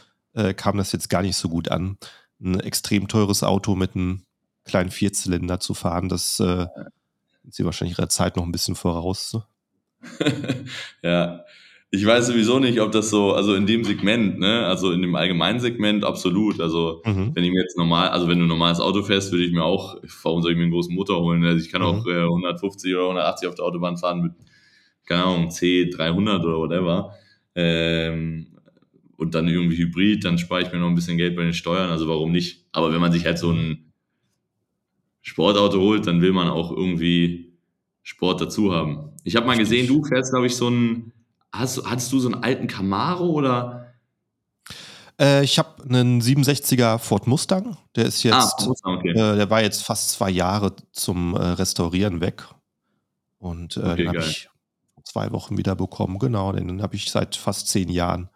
[0.56, 1.98] kam das jetzt gar nicht so gut an.
[2.40, 4.24] Ein extrem teures Auto mit einem
[4.64, 6.70] kleinen Vierzylinder zu fahren, das sind
[7.50, 9.36] sie wahrscheinlich ihrer Zeit noch ein bisschen voraus.
[11.04, 11.44] ja,
[11.92, 15.16] ich weiß sowieso nicht, ob das so, also in dem Segment, ne, also in dem
[15.16, 16.62] allgemeinen Segment absolut.
[16.62, 17.32] Also mhm.
[17.34, 19.64] wenn ich mir jetzt normal, also wenn du ein normales Auto fährst, würde ich mir
[19.64, 21.44] auch, warum soll ich mir einen großen Motor holen?
[21.44, 21.88] Also ich kann mhm.
[21.88, 24.34] auch äh, 150 oder 180 auf der Autobahn fahren mit,
[25.08, 27.14] keine Ahnung, C300 oder whatever.
[27.56, 28.48] Ähm,
[29.18, 31.90] und dann irgendwie Hybrid, dann spare ich mir noch ein bisschen Geld bei den Steuern,
[31.90, 32.68] also warum nicht?
[32.72, 33.92] Aber wenn man sich halt so ein
[35.22, 37.58] Sportauto holt, dann will man auch irgendwie
[38.04, 39.09] Sport dazu haben.
[39.24, 41.12] Ich habe mal gesehen, du fährst, glaube ich, so ein
[41.52, 43.94] Hast, hattest du so einen alten Camaro oder?
[45.20, 47.78] Äh, ich habe einen 67er Ford Mustang.
[47.96, 49.12] Der ist ah, jetzt, ah, Mustang, okay.
[49.12, 52.44] äh, der war jetzt fast zwei Jahre zum äh, Restaurieren weg.
[53.40, 54.50] Und äh, okay, den habe ich
[55.04, 56.20] zwei Wochen wieder bekommen.
[56.20, 58.30] Genau, den habe ich seit fast zehn Jahren.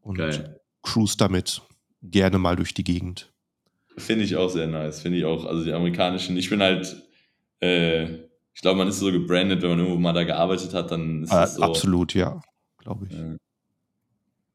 [0.00, 0.60] Und geil.
[0.82, 1.62] cruise damit
[2.02, 3.32] gerne mal durch die Gegend.
[3.98, 5.00] Finde ich auch sehr nice.
[5.00, 5.44] Finde ich auch.
[5.44, 6.96] Also die amerikanischen, ich bin halt
[7.60, 8.06] äh,
[8.54, 11.32] ich glaube, man ist so gebrandet, wenn man irgendwo mal da gearbeitet hat, dann ist
[11.32, 11.62] äh, so.
[11.62, 12.40] Absolut, ja,
[12.78, 13.12] glaube ich.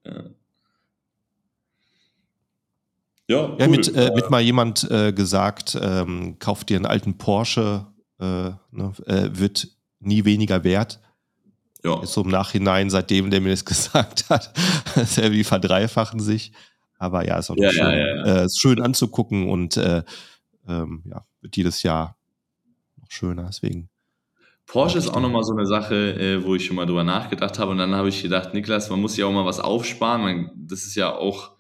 [0.05, 0.23] Ja.
[3.29, 3.55] Ja, ja, cool.
[3.59, 7.85] ja mit, äh, mit mal jemand äh, gesagt, ähm, kauf dir einen alten Porsche,
[8.19, 9.67] äh, ne, äh, wird
[9.99, 11.01] nie weniger wert.
[11.83, 12.01] Ja.
[12.01, 14.53] Ist so im Nachhinein, seitdem der mir das gesagt hat,
[14.95, 16.53] ist irgendwie verdreifachen sich.
[16.99, 21.55] Aber ja, ist auch ja, schön, ja, äh, ist schön anzugucken und ähm, ja, wird
[21.55, 22.16] jedes Jahr
[23.07, 23.45] noch schöner.
[23.47, 23.89] Deswegen.
[24.65, 27.71] Porsche ist auch nochmal so eine Sache, äh, wo ich schon mal drüber nachgedacht habe.
[27.71, 30.21] Und dann habe ich gedacht, Niklas, man muss ja auch mal was aufsparen.
[30.21, 31.51] Man, das ist ja auch,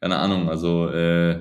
[0.00, 1.40] keine Ahnung, also äh,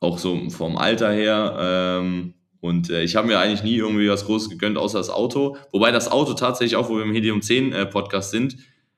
[0.00, 1.56] auch so vom Alter her.
[1.60, 5.58] Ähm, und äh, ich habe mir eigentlich nie irgendwie was Großes gegönnt, außer das Auto.
[5.70, 8.56] Wobei das Auto tatsächlich auch, wo wir im Helium 10 äh, Podcast sind,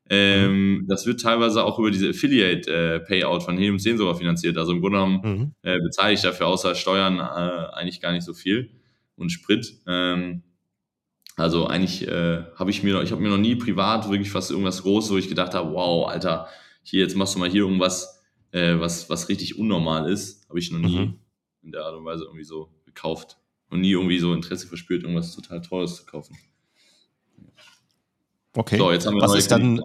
[0.08, 0.86] ähm, mhm.
[0.88, 4.56] das wird teilweise auch über diese Affiliate-Payout äh, von Helium 10 sogar finanziert.
[4.56, 5.52] Also im Grunde genommen mhm.
[5.62, 8.70] Äh, bezahle ich dafür außer Steuern eigentlich gar nicht so viel
[9.18, 9.80] und Sprit.
[9.86, 10.42] Ähm,
[11.36, 14.50] also eigentlich äh, habe ich mir noch, ich habe mir noch nie privat wirklich fast
[14.50, 16.48] irgendwas Großes, wo ich gedacht habe, wow, Alter,
[16.82, 20.48] hier jetzt machst du mal hier irgendwas, äh, was, was richtig unnormal ist.
[20.48, 21.18] Habe ich noch nie mhm.
[21.62, 23.36] in der Art und Weise irgendwie so gekauft.
[23.70, 26.36] Und nie irgendwie so Interesse verspürt, irgendwas total Teures zu kaufen.
[28.54, 28.78] Okay.
[28.78, 28.86] So,
[29.20, 29.82] was ist dann,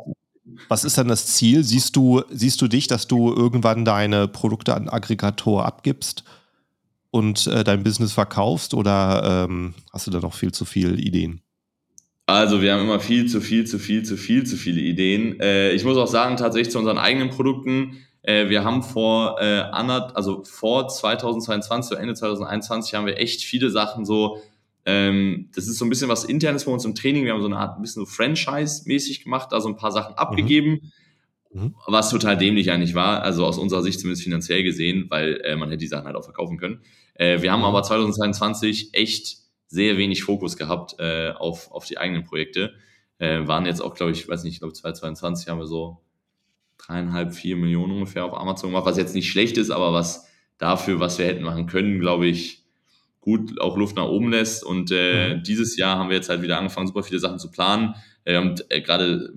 [0.70, 1.64] was ist dann das Ziel?
[1.64, 6.24] Siehst du, siehst du dich, dass du irgendwann deine Produkte an Aggregator abgibst?
[7.14, 11.42] Und äh, dein Business verkaufst oder ähm, hast du da noch viel zu viele Ideen?
[12.26, 15.40] Also wir haben immer viel zu viel, zu viel, zu viel, zu viele Ideen.
[15.40, 19.60] Äh, ich muss auch sagen, tatsächlich zu unseren eigenen Produkten, äh, wir haben vor äh,
[19.60, 24.40] anderth, also vor 2022, Ende 2021 haben wir echt viele Sachen so,
[24.88, 27.26] ähm, das ist so ein bisschen was internes bei uns im Training.
[27.26, 30.80] Wir haben so eine Art ein bisschen so Franchise-mäßig gemacht, also ein paar Sachen abgegeben.
[30.82, 30.92] Mhm
[31.54, 31.76] Mhm.
[31.88, 35.70] Was total dämlich eigentlich war, also aus unserer Sicht zumindest finanziell gesehen, weil äh, man
[35.70, 36.82] hätte die Sachen halt auch verkaufen können.
[37.16, 37.66] Äh, wir haben mhm.
[37.66, 39.38] aber 2022 echt
[39.68, 42.74] sehr wenig Fokus gehabt äh, auf, auf die eigenen Projekte.
[43.20, 46.02] Äh, waren jetzt auch, glaube ich, weiß nicht, ich glaube 2022 haben wir so
[46.78, 50.28] dreieinhalb, vier Millionen ungefähr auf Amazon gemacht, was jetzt nicht schlecht ist, aber was
[50.58, 52.64] dafür, was wir hätten machen können, glaube ich,
[53.22, 54.64] gut auch Luft nach oben lässt.
[54.64, 55.44] Und äh, mhm.
[55.44, 57.96] dieses Jahr haben wir jetzt halt wieder angefangen, super viele Sachen zu planen.
[58.26, 59.34] Äh, und äh, gerade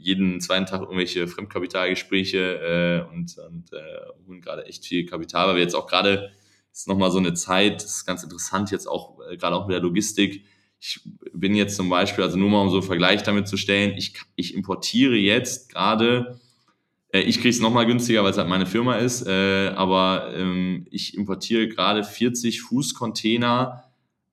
[0.00, 5.56] jeden zweiten Tag irgendwelche Fremdkapitalgespräche äh, und, und äh, holen gerade echt viel Kapital, weil
[5.56, 6.30] wir jetzt auch gerade,
[6.72, 9.74] ist nochmal so eine Zeit, das ist ganz interessant jetzt auch, äh, gerade auch mit
[9.74, 10.44] der Logistik.
[10.78, 11.00] Ich
[11.34, 14.14] bin jetzt zum Beispiel, also nur mal um so einen Vergleich damit zu stellen, ich,
[14.36, 16.40] ich importiere jetzt gerade,
[17.12, 20.86] äh, ich kriege es nochmal günstiger, weil es halt meine Firma ist, äh, aber ähm,
[20.90, 23.84] ich importiere gerade 40 Fußcontainer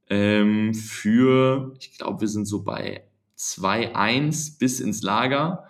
[0.09, 3.06] ähm, für, ich glaube, wir sind so bei
[3.37, 5.65] 2,1 bis ins Lager.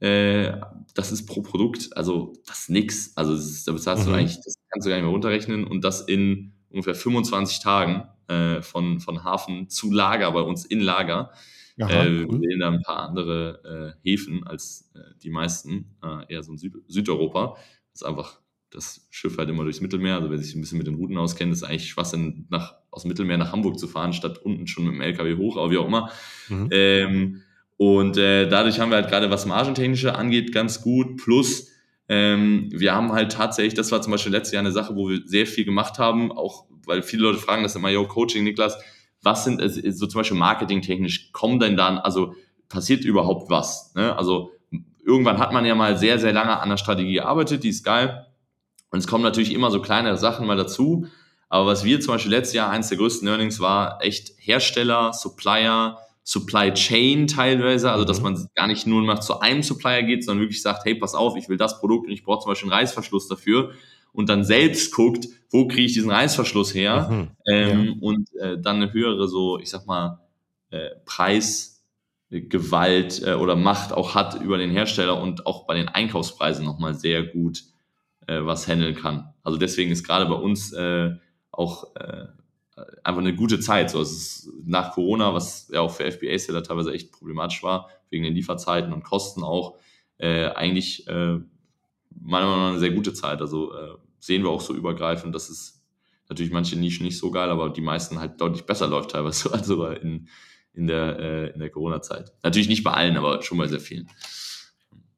[0.00, 0.52] Äh,
[0.94, 3.16] das ist pro Produkt, also das ist nix.
[3.16, 4.10] Also das ist, da bezahlst mhm.
[4.10, 8.08] du eigentlich, das kannst du gar nicht mehr runterrechnen und das in ungefähr 25 Tagen
[8.28, 11.32] äh, von, von Hafen zu Lager bei uns in Lager.
[11.80, 12.40] Aha, äh, cool.
[12.40, 16.52] Wir wählen da ein paar andere äh, Häfen als äh, die meisten, äh, eher so
[16.52, 17.56] in Süd Südeuropa.
[17.92, 18.41] Das ist einfach
[18.72, 20.16] das Schiff halt immer durchs Mittelmeer.
[20.16, 23.08] Also wer sich ein bisschen mit den Routen auskennt, ist eigentlich Schwachsinn, nach, aus dem
[23.08, 25.86] Mittelmeer nach Hamburg zu fahren, statt unten schon mit dem LKW hoch, aber wie auch
[25.86, 26.10] immer.
[26.48, 26.68] Mhm.
[26.70, 27.42] Ähm,
[27.76, 31.18] und äh, dadurch haben wir halt gerade, was Margentechnische angeht, ganz gut.
[31.18, 31.68] Plus,
[32.08, 35.20] ähm, wir haben halt tatsächlich, das war zum Beispiel letztes Jahr eine Sache, wo wir
[35.24, 38.76] sehr viel gemacht haben, auch weil viele Leute fragen das immer, yo, Coaching, Niklas,
[39.22, 39.62] was sind,
[39.94, 42.34] so zum Beispiel marketingtechnisch, kommen denn dann, also
[42.68, 43.94] passiert überhaupt was?
[43.94, 44.16] Ne?
[44.16, 44.50] Also
[45.04, 48.26] irgendwann hat man ja mal sehr, sehr lange an der Strategie gearbeitet, die ist geil
[48.92, 51.06] und es kommen natürlich immer so kleine Sachen mal dazu.
[51.48, 55.98] Aber was wir zum Beispiel letztes Jahr, eines der größten Learnings war, echt Hersteller, Supplier,
[56.24, 58.24] Supply Chain teilweise, also dass mhm.
[58.24, 61.36] man gar nicht nur nach zu einem Supplier geht, sondern wirklich sagt, hey, pass auf,
[61.36, 63.70] ich will das Produkt und ich brauche zum Beispiel einen Reißverschluss dafür
[64.12, 67.30] und dann selbst guckt, wo kriege ich diesen Reißverschluss her mhm.
[67.46, 67.94] ähm, ja.
[68.00, 70.20] und äh, dann eine höhere so, ich sag mal,
[70.70, 76.64] äh, Preisgewalt äh, oder Macht auch hat über den Hersteller und auch bei den Einkaufspreisen
[76.64, 77.64] nochmal sehr gut
[78.26, 79.32] äh, was handeln kann.
[79.42, 81.16] Also deswegen ist gerade bei uns äh,
[81.50, 82.26] auch äh,
[83.04, 83.90] einfach eine gute Zeit.
[83.90, 88.24] So, es ist nach Corona, was ja auch für FBA-Seller teilweise echt problematisch war, wegen
[88.24, 89.76] den Lieferzeiten und Kosten auch,
[90.18, 91.38] äh, eigentlich äh,
[92.20, 93.40] meiner Meinung nach eine sehr gute Zeit.
[93.40, 95.82] Also äh, sehen wir auch so übergreifend, dass es
[96.28, 99.66] natürlich manche Nischen nicht so geil, aber die meisten halt deutlich besser läuft teilweise als
[99.66, 100.28] sogar in,
[100.72, 102.32] in der, äh, in der Corona-Zeit.
[102.42, 104.08] Natürlich nicht bei allen, aber schon bei sehr vielen.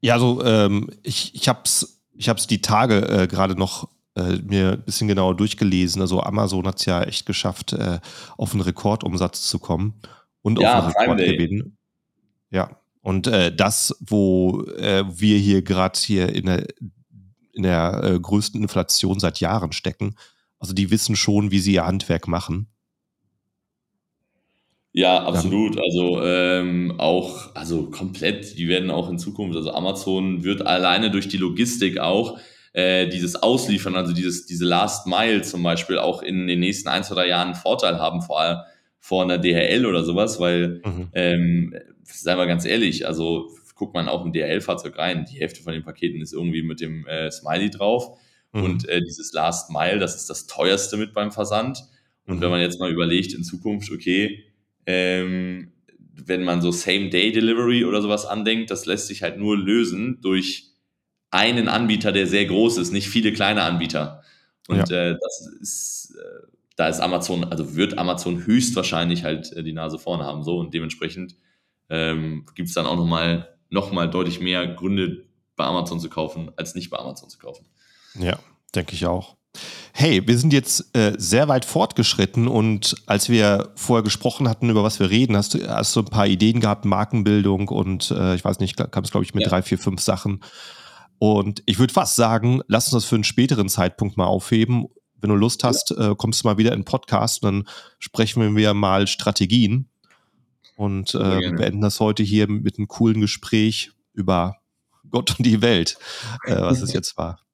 [0.01, 4.37] Ja, also ähm, ich, ich habe es ich hab's die Tage äh, gerade noch äh,
[4.37, 6.01] mir ein bisschen genauer durchgelesen.
[6.01, 7.99] Also Amazon hat es ja echt geschafft, äh,
[8.37, 9.93] auf einen Rekordumsatz zu kommen
[10.41, 11.77] und ja, auf einen Rekordgewinn.
[12.49, 16.65] Ja, und äh, das, wo äh, wir hier gerade hier in der,
[17.53, 20.15] in der äh, größten Inflation seit Jahren stecken,
[20.59, 22.67] also die wissen schon, wie sie ihr Handwerk machen.
[24.97, 25.77] Ja, absolut.
[25.77, 31.27] Also ähm, auch, also komplett, die werden auch in Zukunft, also Amazon wird alleine durch
[31.27, 32.39] die Logistik auch
[32.71, 37.03] äh, dieses Ausliefern, also dieses, diese Last Mile zum Beispiel auch in den nächsten ein,
[37.03, 38.59] zwei, drei Jahren einen Vorteil haben, vor allem
[39.01, 41.09] vor einer DHL oder sowas, weil, mhm.
[41.11, 45.73] ähm, seien wir ganz ehrlich, also guckt man auch ein DHL-Fahrzeug rein, die Hälfte von
[45.73, 48.17] den Paketen ist irgendwie mit dem äh, Smiley drauf
[48.53, 48.63] mhm.
[48.63, 51.83] und äh, dieses Last Mile, das ist das teuerste mit beim Versand.
[52.25, 52.41] Und mhm.
[52.41, 54.44] wenn man jetzt mal überlegt in Zukunft, okay,
[54.85, 60.71] ähm, wenn man so Same-Day-Delivery oder sowas andenkt, das lässt sich halt nur lösen durch
[61.31, 64.23] einen Anbieter, der sehr groß ist, nicht viele kleine Anbieter.
[64.67, 65.09] Und ja.
[65.09, 69.99] äh, das ist, äh, da ist Amazon, also wird Amazon höchstwahrscheinlich halt äh, die Nase
[69.99, 70.43] vorne haben.
[70.43, 71.35] So und dementsprechend
[71.89, 75.25] ähm, gibt es dann auch nochmal noch mal deutlich mehr Gründe,
[75.55, 77.65] bei Amazon zu kaufen, als nicht bei Amazon zu kaufen.
[78.19, 78.39] Ja,
[78.73, 79.37] denke ich auch.
[79.93, 84.83] Hey, wir sind jetzt äh, sehr weit fortgeschritten und als wir vorher gesprochen hatten, über
[84.83, 88.43] was wir reden, hast du, hast du ein paar Ideen gehabt, Markenbildung und äh, ich
[88.43, 89.49] weiß nicht, kam es, glaube ich, mit ja.
[89.49, 90.41] drei, vier, fünf Sachen.
[91.17, 94.87] Und ich würde fast sagen, lass uns das für einen späteren Zeitpunkt mal aufheben.
[95.21, 96.11] Wenn du Lust hast, ja.
[96.11, 99.87] äh, kommst du mal wieder in den Podcast und dann sprechen wir mal Strategien
[100.75, 104.57] und äh, beenden das heute hier mit einem coolen Gespräch über
[105.09, 105.97] Gott und die Welt,
[106.45, 107.44] äh, was es jetzt war.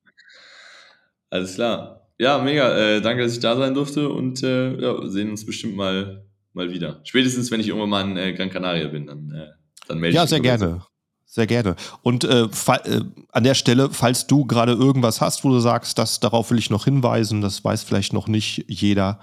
[1.31, 2.07] Alles klar.
[2.19, 2.77] Ja, mega.
[2.77, 6.23] Äh, danke, dass ich da sein durfte und äh, ja, sehen uns bestimmt mal,
[6.53, 7.01] mal wieder.
[7.03, 9.47] Spätestens, wenn ich irgendwann mal in äh, Gran Canaria bin, dann, äh,
[9.87, 10.37] dann melde ja, ich mich.
[10.43, 10.85] Ja, sehr gerne.
[11.25, 11.77] Sehr gerne.
[12.03, 13.01] Und äh, äh,
[13.31, 16.69] an der Stelle, falls du gerade irgendwas hast, wo du sagst, dass darauf will ich
[16.69, 19.21] noch hinweisen, das weiß vielleicht noch nicht jeder,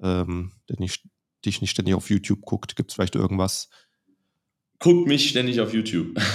[0.00, 1.04] ähm, der nicht,
[1.44, 3.68] dich nicht ständig auf YouTube guckt, gibt es vielleicht irgendwas?
[4.78, 6.16] Guckt mich ständig auf YouTube.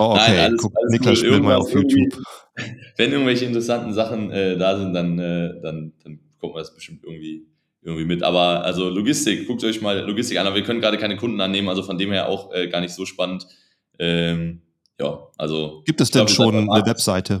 [0.00, 0.28] Oh, okay.
[0.28, 1.40] Nein, alles, Guck, alles Niklas cool.
[1.40, 2.22] mal auf YouTube.
[2.96, 7.04] Wenn irgendwelche interessanten Sachen äh, da sind, dann, äh, dann, dann gucken wir das bestimmt
[7.04, 7.46] irgendwie,
[7.82, 8.22] irgendwie mit.
[8.22, 11.68] Aber also Logistik, guckt euch mal Logistik an, aber wir können gerade keine Kunden annehmen,
[11.68, 13.46] also von dem her auch äh, gar nicht so spannend.
[13.98, 14.62] Ähm,
[15.00, 15.82] ja, also.
[15.86, 17.40] Gibt es denn glaub, schon eine Webseite?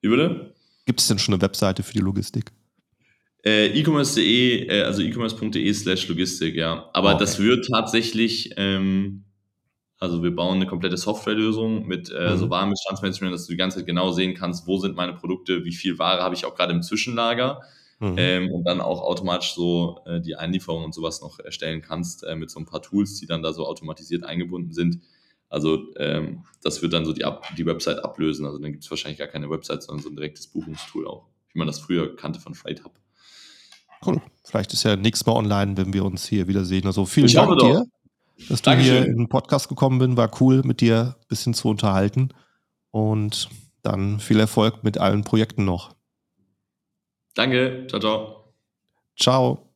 [0.00, 0.52] Wie bitte?
[0.84, 2.52] Gibt es denn schon eine Webseite für die Logistik?
[3.44, 6.88] Äh, e-commerce.de, äh, also e-commerce.de slash Logistik, ja.
[6.92, 7.20] Aber okay.
[7.20, 9.24] das wird tatsächlich, ähm,
[10.02, 12.36] also wir bauen eine komplette Softwarelösung mit äh, mhm.
[12.36, 15.72] so Warenbestandsmanagement, dass du die ganze Zeit genau sehen kannst, wo sind meine Produkte, wie
[15.72, 17.60] viel Ware habe ich auch gerade im Zwischenlager.
[18.00, 18.14] Mhm.
[18.16, 22.34] Ähm, und dann auch automatisch so äh, die Einlieferung und sowas noch erstellen kannst äh,
[22.34, 24.98] mit so ein paar Tools, die dann da so automatisiert eingebunden sind.
[25.48, 28.44] Also ähm, das wird dann so die, Ab die Website ablösen.
[28.44, 31.60] Also dann gibt es wahrscheinlich gar keine Website, sondern so ein direktes Buchungstool auch, wie
[31.60, 32.98] man das früher kannte von Freight Hub.
[34.04, 34.20] Cool.
[34.42, 36.86] Vielleicht ist ja nächstes Mal online, wenn wir uns hier wiedersehen.
[36.86, 37.86] Also vielen ich Dank dir,
[38.48, 39.02] dass du Dankeschön.
[39.02, 40.16] hier in den Podcast gekommen bist.
[40.16, 42.30] War cool, mit dir ein bisschen zu unterhalten.
[42.90, 43.48] Und
[43.82, 45.94] dann viel Erfolg mit allen Projekten noch.
[47.34, 47.86] Danke.
[47.88, 48.54] Ciao, ciao.
[49.18, 49.68] Ciao.